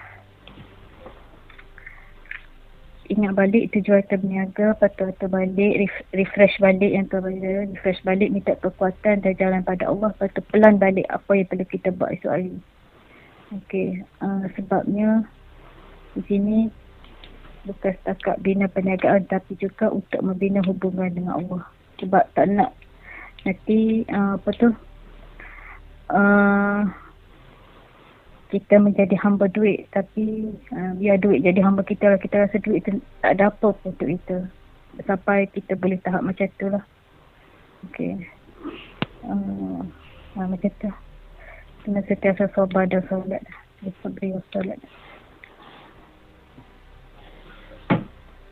ingat 3.08 3.32
balik 3.32 3.72
tujuan 3.72 4.04
kita 4.04 4.20
berniaga 4.20 4.66
patut 4.76 5.12
tu 5.16 5.28
balik 5.32 5.88
refresh 6.12 6.56
balik 6.60 6.92
yang 6.92 7.08
tu 7.08 7.20
balik 7.24 7.72
refresh 7.72 8.00
balik 8.04 8.28
minta 8.28 8.52
kekuatan 8.60 9.24
dan 9.24 9.32
jalan 9.40 9.64
pada 9.64 9.88
Allah 9.88 10.12
patut 10.20 10.44
pelan 10.52 10.76
balik 10.76 11.08
apa 11.08 11.32
yang 11.32 11.48
perlu 11.48 11.64
kita 11.72 11.88
buat 11.96 12.12
esok 12.20 12.32
hari 12.32 12.52
Okey, 13.48 14.04
uh, 14.20 14.44
sebabnya 14.52 15.24
di 16.12 16.20
sini 16.28 16.58
bukan 17.68 17.92
setakat 18.00 18.40
bina 18.40 18.64
perniagaan 18.66 19.28
tapi 19.28 19.54
juga 19.60 19.92
untuk 19.92 20.24
membina 20.24 20.64
hubungan 20.64 21.12
dengan 21.12 21.36
Allah. 21.36 21.62
Sebab 22.00 22.24
tak 22.32 22.48
nak 22.48 22.72
nanti 23.44 24.08
uh, 24.08 24.40
apa 24.40 24.50
tu 24.56 24.68
uh, 26.16 26.80
kita 28.48 28.80
menjadi 28.80 29.14
hamba 29.20 29.52
duit. 29.52 29.84
Tapi 29.92 30.48
uh, 30.72 30.96
biar 30.96 31.20
duit 31.20 31.44
jadi 31.44 31.60
hamba 31.60 31.84
kita 31.84 32.16
lah. 32.16 32.18
Kita 32.18 32.48
rasa 32.48 32.56
duit 32.64 32.88
tu 32.88 32.96
tak 33.20 33.36
ada 33.36 33.52
apa 33.52 33.76
pun 33.76 33.92
untuk 33.92 34.08
kita. 34.08 34.48
Sampai 35.04 35.46
kita 35.52 35.76
boleh 35.76 36.00
tahap 36.00 36.24
macam 36.24 36.48
tu 36.56 36.66
lah. 36.72 36.84
Okay 37.92 38.38
uh, 39.24 39.80
uh, 40.38 40.46
macam 40.46 40.70
tu 40.78 40.90
kena 41.86 42.00
setiasa 42.06 42.50
sabar 42.52 42.84
dan 42.86 43.02
solat 43.06 43.42
lupa 43.82 44.06
beri 44.12 44.34
solat 44.50 44.78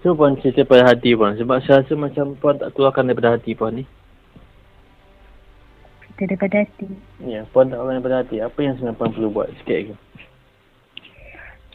tu 0.06 0.14
pun 0.14 0.38
cerita 0.38 0.62
pada 0.62 0.94
hati 0.94 1.18
pun 1.18 1.34
sebab 1.34 1.58
saya 1.66 1.82
rasa 1.82 1.98
macam 1.98 2.38
puan 2.38 2.54
tak 2.54 2.70
keluarkan 2.78 3.10
daripada 3.10 3.34
hati 3.34 3.58
pun 3.58 3.82
ni 3.82 3.84
kita 6.16 6.32
daripada 6.32 6.64
hati. 6.64 6.88
Ya, 7.28 7.44
puan 7.52 7.68
tak 7.68 7.76
orang 7.76 8.00
daripada 8.00 8.24
hati. 8.24 8.40
Apa 8.40 8.58
yang 8.64 8.72
sebenarnya 8.80 8.96
puan 8.96 9.12
perlu 9.12 9.28
buat 9.28 9.52
sikit 9.60 9.76
lagi? 9.76 9.94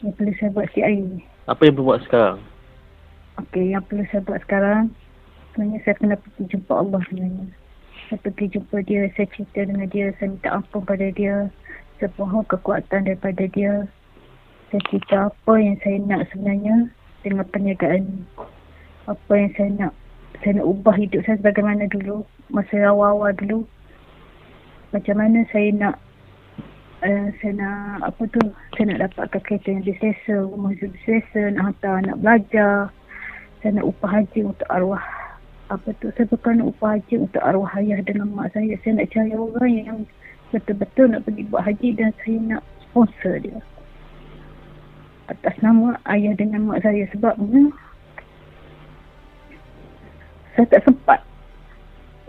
Yang 0.02 0.14
perlu 0.18 0.32
saya 0.34 0.50
buat 0.50 0.66
sikit 0.66 0.82
hari. 0.82 1.06
Apa 1.46 1.60
yang 1.62 1.74
perlu 1.78 1.86
buat 1.86 2.00
sekarang? 2.02 2.38
Okey, 3.38 3.64
yang 3.70 3.84
perlu 3.86 4.02
saya 4.10 4.22
buat 4.26 4.40
sekarang, 4.42 4.82
sebenarnya 5.54 5.78
saya 5.86 5.94
kena 5.94 6.16
pergi 6.18 6.44
jumpa 6.50 6.72
Allah 6.74 7.00
sebenarnya. 7.06 7.46
Saya 8.10 8.18
pergi 8.18 8.46
jumpa 8.50 8.76
dia, 8.82 9.02
saya 9.14 9.26
cerita 9.30 9.60
dengan 9.62 9.86
dia, 9.94 10.06
saya 10.18 10.26
minta 10.34 10.50
ampun 10.50 10.82
pada 10.82 11.06
dia. 11.14 11.36
Saya 12.02 12.10
mohon 12.18 12.42
kekuatan 12.50 13.06
daripada 13.06 13.46
dia. 13.46 13.86
Saya 14.74 14.82
cerita 14.90 15.16
apa 15.30 15.54
yang 15.54 15.78
saya 15.86 15.96
nak 16.02 16.26
sebenarnya 16.34 16.90
dengan 17.22 17.46
perniagaan 17.48 18.26
Apa 19.06 19.32
yang 19.34 19.50
saya 19.58 19.70
nak. 19.78 19.92
Saya 20.42 20.58
nak 20.58 20.66
ubah 20.66 20.94
hidup 20.98 21.22
saya 21.26 21.38
sebagaimana 21.38 21.86
dulu. 21.90 22.26
Masa 22.50 22.86
awal-awal 22.86 23.34
dulu 23.38 23.66
macam 24.92 25.16
mana 25.16 25.40
saya 25.48 25.72
nak 25.72 25.96
uh, 27.00 27.28
saya 27.40 27.52
nak 27.56 28.12
apa 28.12 28.22
tu 28.28 28.42
saya 28.76 28.92
nak 28.92 29.00
dapatkan 29.08 29.40
kereta 29.48 29.68
yang 29.72 29.84
disesa 29.88 30.44
rumah 30.44 30.76
yang 30.76 30.92
disesa 31.00 31.48
nak 31.56 31.72
hantar 31.72 32.04
anak 32.04 32.16
belajar 32.20 32.92
saya 33.64 33.80
nak 33.80 33.88
upah 33.88 34.20
haji 34.20 34.40
untuk 34.44 34.68
arwah 34.68 35.04
apa 35.72 35.88
tu 36.04 36.12
saya 36.12 36.28
bukan 36.28 36.60
nak 36.60 36.68
upah 36.76 37.00
haji 37.00 37.14
untuk 37.24 37.40
arwah 37.40 37.72
ayah 37.80 37.98
dan 38.04 38.20
mak 38.36 38.52
saya 38.52 38.76
saya 38.84 39.00
nak 39.00 39.08
cari 39.08 39.32
orang 39.32 39.72
yang 39.72 39.98
betul-betul 40.52 41.06
nak 41.08 41.24
pergi 41.24 41.42
buat 41.48 41.62
haji 41.64 41.88
dan 41.96 42.12
saya 42.20 42.38
nak 42.44 42.62
sponsor 42.84 43.34
dia 43.40 43.56
atas 45.32 45.56
nama 45.64 45.96
ayah 46.12 46.36
dan 46.36 46.54
mak 46.62 46.84
saya 46.84 47.08
sebabnya 47.10 47.72
saya 50.52 50.66
tak 50.68 50.84
sempat 50.84 51.20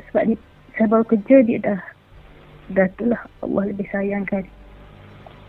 sebab 0.10 0.24
ni 0.32 0.36
saya 0.78 0.88
baru 0.90 1.06
kerja 1.06 1.44
dia 1.44 1.60
dah 1.60 1.80
dah 2.72 2.88
itulah 2.88 3.22
Allah 3.44 3.64
lebih 3.70 3.88
sayangkan. 3.92 4.48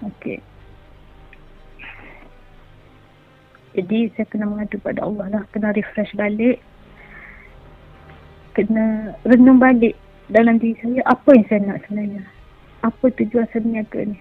Okey. 0.02 0.42
Jadi 3.74 4.10
saya 4.14 4.26
kena 4.30 4.46
mengadu 4.46 4.78
pada 4.78 5.02
Allah 5.02 5.26
lah. 5.30 5.42
Kena 5.50 5.74
refresh 5.74 6.14
balik. 6.14 6.62
Kena 8.54 9.14
renung 9.26 9.58
balik 9.58 9.98
dalam 10.30 10.62
diri 10.62 10.78
saya. 10.78 11.02
Apa 11.10 11.34
yang 11.34 11.46
saya 11.50 11.60
nak 11.66 11.82
sebenarnya. 11.86 12.22
Apa 12.86 13.10
tujuan 13.18 13.46
saya 13.50 13.62
berniaga 13.66 14.00
ni. 14.14 14.18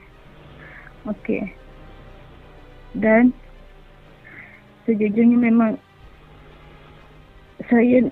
Okey. 1.06 1.63
Dan 2.94 3.34
sejujurnya 4.86 5.38
memang 5.38 5.80
saya 7.70 8.06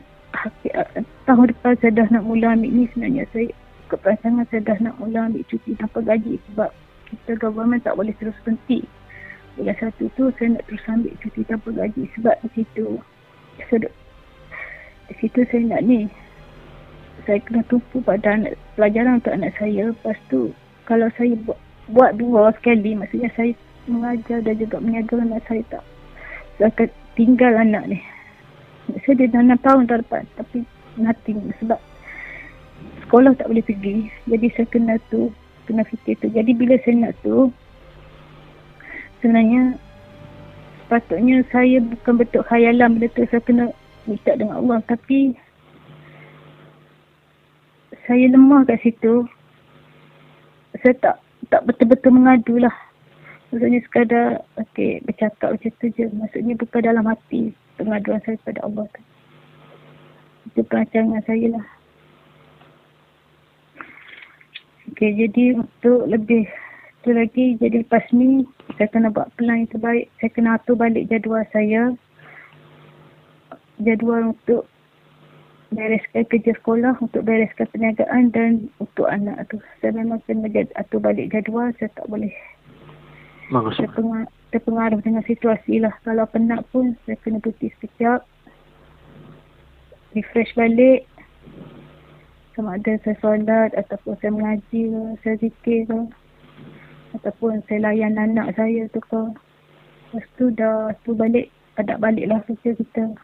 tahun 1.27 1.45
depan 1.51 1.73
saya 1.79 1.91
dah 1.93 2.07
nak 2.09 2.23
mula 2.25 2.55
ambil 2.55 2.71
ni 2.71 2.85
sebenarnya. 2.91 3.23
Saya 3.35 3.51
keperancangan 3.91 4.45
saya 4.49 4.61
dah 4.63 4.77
nak 4.79 4.95
mula 4.97 5.27
ambil 5.27 5.43
cuti 5.51 5.75
tanpa 5.77 5.99
gaji 6.01 6.39
sebab 6.51 6.69
kita 7.11 7.31
government 7.37 7.83
tak 7.83 7.95
boleh 7.99 8.15
terus 8.17 8.35
berhenti. 8.41 8.87
Bulan 9.59 9.75
satu 9.83 10.07
tu 10.15 10.31
saya 10.39 10.55
nak 10.55 10.63
terus 10.65 10.83
ambil 10.87 11.13
cuti 11.19 11.41
tanpa 11.43 11.69
gaji 11.75 12.03
sebab 12.15 12.35
di 12.41 12.49
situ 12.55 12.87
so, 13.67 13.75
di 15.11 15.13
situ 15.19 15.39
saya 15.51 15.63
nak 15.67 15.81
ni. 15.83 16.07
Saya 17.21 17.37
kena 17.45 17.61
tumpu 17.69 18.01
pada 18.01 18.33
anak, 18.33 18.57
pelajaran 18.73 19.21
untuk 19.21 19.37
anak 19.37 19.53
saya. 19.61 19.93
Lepas 19.93 20.17
tu 20.31 20.49
kalau 20.89 21.05
saya 21.19 21.37
buat, 21.45 21.59
buat 21.91 22.11
dua 22.17 22.49
sekali 22.57 22.97
maksudnya 22.97 23.29
saya 23.37 23.53
mengajar 23.89 24.43
dan 24.45 24.55
juga 24.57 24.77
menjaga 24.77 25.15
anak 25.25 25.41
saya 25.49 25.63
tak. 25.71 25.83
Akan 26.61 26.89
tinggal 27.17 27.53
anak 27.57 27.83
ni. 27.89 27.99
Saya 29.05 29.25
dah 29.25 29.41
6 29.41 29.65
tahun 29.65 29.83
tahun 29.87 30.01
depan 30.03 30.23
tapi 30.35 30.57
nothing 30.99 31.39
sebab 31.63 31.79
sekolah 33.07 33.33
tak 33.39 33.47
boleh 33.49 33.63
pergi. 33.65 34.11
Jadi 34.29 34.47
saya 34.53 34.67
kena 34.69 34.95
tu, 35.09 35.31
kena 35.65 35.81
fikir 35.87 36.19
tu. 36.21 36.27
Jadi 36.29 36.51
bila 36.53 36.75
saya 36.83 36.95
nak 37.09 37.13
tu, 37.25 37.49
sebenarnya 39.21 39.79
sepatutnya 40.85 41.41
saya 41.49 41.79
bukan 41.79 42.13
betul 42.19 42.43
khayalan 42.45 42.99
benda 42.99 43.07
tu 43.15 43.23
saya 43.31 43.41
kena 43.41 43.65
minta 44.05 44.31
dengan 44.35 44.59
Allah. 44.59 44.79
Tapi 44.85 45.33
saya 48.05 48.25
lemah 48.29 48.67
kat 48.67 48.77
situ. 48.83 49.25
Saya 50.81 50.93
tak 50.99 51.15
tak 51.49 51.61
betul-betul 51.65 52.15
mengadu 52.15 52.61
lah 52.61 52.90
maksudnya 53.51 53.79
sekadar 53.83 54.27
okay, 54.55 55.03
bercakap 55.03 55.53
macam 55.53 55.71
tu 55.77 55.87
je 55.93 56.05
maksudnya 56.15 56.53
bukan 56.55 56.81
dalam 56.81 57.05
hati 57.05 57.51
pengaduan 57.75 58.23
saya 58.23 58.39
kepada 58.41 58.63
Allah 58.63 58.85
tu 58.95 59.01
itu 60.51 60.61
perancangan 60.65 61.21
saya 61.27 61.47
lah 61.59 61.65
Okay, 65.01 65.17
jadi 65.17 65.57
untuk 65.57 66.13
lebih 66.13 66.45
tu 67.01 67.09
lagi, 67.09 67.57
jadi 67.57 67.81
lepas 67.81 68.05
ni 68.13 68.45
saya 68.77 68.85
kena 68.93 69.09
buat 69.09 69.33
plan 69.33 69.65
yang 69.65 69.71
terbaik. 69.73 70.13
Saya 70.21 70.29
kena 70.29 70.61
atur 70.61 70.77
balik 70.77 71.09
jadual 71.09 71.41
saya. 71.49 71.97
Jadual 73.81 74.37
untuk 74.37 74.69
bereskan 75.73 76.21
kerja 76.29 76.53
sekolah, 76.53 77.01
untuk 77.01 77.25
bereskan 77.25 77.65
perniagaan 77.73 78.29
dan 78.29 78.69
untuk 78.77 79.09
anak 79.09 79.41
tu. 79.49 79.57
Saya 79.81 79.97
memang 79.97 80.21
kena 80.29 80.45
atur 80.77 81.01
balik 81.01 81.33
jadual, 81.33 81.73
saya 81.81 81.89
tak 81.97 82.05
boleh 82.05 82.29
Bagus. 83.51 83.75
terpengaruh, 83.83 84.31
terpengaruh 84.55 84.99
dengan 85.03 85.23
situasi 85.27 85.83
lah. 85.83 85.91
Kalau 86.07 86.23
penat 86.31 86.63
pun, 86.71 86.95
saya 87.03 87.19
kena 87.19 87.43
berhenti 87.43 87.67
sekejap. 87.75 88.23
Refresh 90.15 90.55
balik 90.55 91.07
sama 92.55 92.75
ada 92.75 92.99
saya 93.01 93.15
solat 93.23 93.71
ataupun 93.73 94.13
saya 94.19 94.31
mengaji 94.35 94.91
ke, 94.91 95.01
saya 95.23 95.35
zikir 95.39 95.79
ke 95.87 95.99
ataupun 97.15 97.63
saya 97.67 97.91
layan 97.91 98.19
anak 98.19 98.51
saya 98.59 98.87
tu 98.91 98.99
ke 99.01 99.21
lepas 100.11 100.25
tu 100.35 100.51
dah 100.51 100.91
tu 101.07 101.15
balik 101.15 101.47
ada 101.79 101.95
balik 101.95 102.27
lah 102.27 102.43
kerja 102.43 102.75
kita 102.75 103.15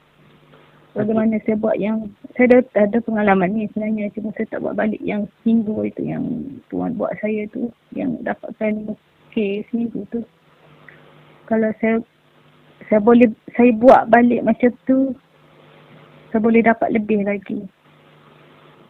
bagaimana 0.95 1.35
saya 1.43 1.59
buat 1.59 1.75
yang 1.75 2.07
saya 2.39 2.57
dah 2.57 2.87
ada 2.87 2.97
pengalaman 3.03 3.51
ni 3.51 3.67
sebenarnya 3.75 4.07
cuma 4.15 4.31
saya 4.39 4.47
tak 4.47 4.63
buat 4.63 4.75
balik 4.79 4.99
yang 5.03 5.27
seminggu 5.43 5.75
itu 5.83 6.01
yang 6.07 6.23
tuan 6.71 6.95
buat 6.95 7.11
saya 7.19 7.43
tu 7.51 7.67
yang 7.91 8.15
dapatkan 8.23 8.95
kes 9.31 9.65
seminggu 9.71 10.03
tu 10.13 10.21
kalau 11.47 11.71
saya 11.79 12.03
saya 12.91 12.99
boleh 13.01 13.31
saya 13.55 13.71
buat 13.75 14.07
balik 14.11 14.45
macam 14.45 14.71
tu 14.87 15.15
saya 16.29 16.39
boleh 16.43 16.61
dapat 16.63 16.91
lebih 16.91 17.23
lagi 17.23 17.65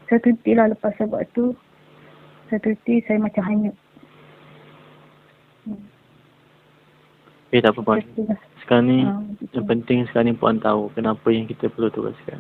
saya 0.08 0.24
terhenti 0.24 0.52
lah 0.56 0.72
lepas 0.72 0.96
saya 0.96 1.08
buat 1.12 1.28
tu. 1.36 1.52
Saya 2.48 2.64
terhenti, 2.64 3.04
saya 3.04 3.20
macam 3.20 3.44
hanyut. 3.44 3.76
Hmm. 5.68 5.84
Eh, 7.52 7.60
tak 7.60 7.76
apa 7.76 7.84
Puan. 7.84 8.00
Sekarang 8.64 8.88
ni, 8.88 9.04
ha, 9.04 9.20
yang 9.52 9.68
penting 9.68 10.08
sekarang 10.08 10.32
ni 10.32 10.36
Puan 10.36 10.64
tahu 10.64 10.92
kenapa 10.96 11.28
yang 11.28 11.44
kita 11.48 11.68
perlu 11.68 11.92
teruskan. 11.92 12.40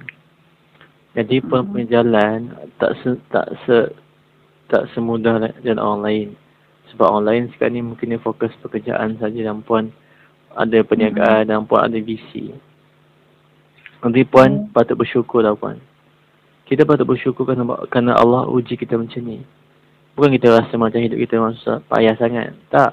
Jadi 1.11 1.43
Puan 1.43 1.67
hmm. 1.67 1.71
punya 1.75 1.87
jalan 1.99 2.55
tak 2.79 2.95
se, 3.03 3.19
tak 3.35 3.47
se, 3.67 3.91
tak 4.71 4.87
semudah 4.95 5.51
jalan 5.59 5.83
orang 5.83 6.01
lain. 6.07 6.27
Sebab 6.93 7.07
orang 7.07 7.25
lain 7.25 7.43
sekarang 7.55 7.73
ni 7.75 7.81
mungkin 7.83 8.15
dia 8.15 8.21
fokus 8.21 8.53
pekerjaan 8.63 9.19
saja 9.19 9.39
dan 9.43 9.63
Puan 9.63 9.91
ada 10.55 10.77
perniagaan 10.81 11.45
hmm. 11.45 11.49
dan 11.51 11.65
Puan 11.67 11.87
ada 11.87 11.99
visi. 11.99 12.53
Nanti 14.03 14.21
Puan 14.23 14.67
hmm. 14.67 14.75
patut 14.75 14.95
bersyukur 14.95 15.43
lah 15.43 15.53
Puan 15.53 15.79
kita 16.67 16.83
patut 16.83 17.07
bersyukur 17.07 17.47
kerana, 17.47 17.63
kerana 17.87 18.19
Allah 18.19 18.43
uji 18.51 18.75
kita 18.75 18.99
macam 18.99 19.23
ni. 19.23 19.39
Bukan 20.19 20.35
kita 20.35 20.51
rasa 20.51 20.75
macam 20.75 20.99
hidup 20.99 21.15
kita 21.15 21.39
susah, 21.55 21.79
payah 21.87 22.15
sangat. 22.19 22.51
Tak. 22.67 22.91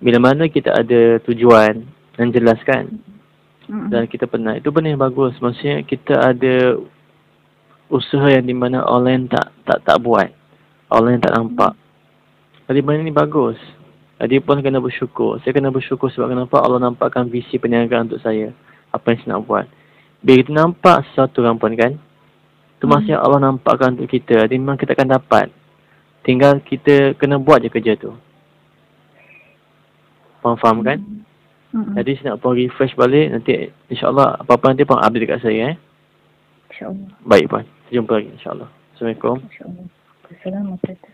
Bila 0.00 0.16
mana 0.16 0.48
kita 0.48 0.72
ada 0.72 1.20
tujuan 1.28 1.84
dan 2.16 2.32
jelaskan 2.32 3.04
dan 3.92 4.08
kita 4.08 4.24
pernah, 4.24 4.56
itu 4.56 4.72
benda 4.72 4.96
yang 4.96 5.04
bagus. 5.04 5.36
Maksudnya 5.36 5.84
kita 5.84 6.16
ada 6.16 6.80
usaha 7.92 8.24
yang 8.32 8.48
di 8.48 8.56
mana 8.56 8.80
orang 8.88 9.04
lain 9.04 9.22
tak 9.28 9.52
tak 9.68 9.78
tak 9.84 9.96
buat. 10.00 10.28
Orang 10.88 11.04
lain 11.04 11.20
tak 11.20 11.34
nampak. 11.36 11.72
Jadi 12.64 12.80
benda 12.80 13.04
ni 13.04 13.12
bagus. 13.12 13.60
Jadi 14.16 14.40
pun 14.40 14.62
kena 14.64 14.80
bersyukur. 14.80 15.42
Saya 15.42 15.52
kena 15.52 15.68
bersyukur 15.68 16.08
sebab 16.08 16.32
kenapa 16.32 16.62
Allah 16.62 16.80
nampakkan 16.80 17.28
visi 17.28 17.60
perniagaan 17.60 18.08
untuk 18.08 18.22
saya. 18.22 18.54
Apa 18.94 19.12
yang 19.12 19.18
saya 19.20 19.30
nak 19.36 19.42
buat. 19.44 19.66
Bila 20.24 20.34
kita 20.40 20.52
nampak 20.54 21.04
sesuatu 21.12 21.44
kan 21.44 21.74
kan, 21.76 21.92
itu 22.78 22.84
maksudnya 22.88 23.20
Allah 23.20 23.40
nampakkan 23.42 23.98
untuk 23.98 24.08
kita. 24.08 24.48
Jadi 24.48 24.56
memang 24.56 24.80
kita 24.80 24.96
akan 24.96 25.18
dapat. 25.18 25.52
Tinggal 26.24 26.64
kita 26.64 27.12
kena 27.20 27.36
buat 27.36 27.60
je 27.60 27.68
kerja 27.68 28.00
tu. 28.00 28.16
Faham, 30.40 30.56
faham 30.56 30.78
kan? 30.80 31.00
Mm-hmm. 31.74 31.94
Jadi 32.00 32.10
saya 32.16 32.26
nak 32.32 32.40
pun 32.40 32.56
refresh 32.56 32.96
balik. 32.96 33.28
Nanti 33.28 33.68
insyaAllah 33.92 34.40
apa-apa 34.40 34.72
nanti 34.72 34.88
pun 34.88 35.00
update 35.00 35.22
dekat 35.26 35.40
saya. 35.44 35.74
Eh? 35.74 35.76
InsyaAllah. 36.72 37.08
Baik 37.28 37.44
puan. 37.50 37.64
Jumpa 37.92 38.12
lagi 38.16 38.30
insyaAllah. 38.40 38.68
Assalamualaikum. 38.96 39.36
InsyaAllah. 39.42 39.86
Assalamualaikum. 40.32 41.13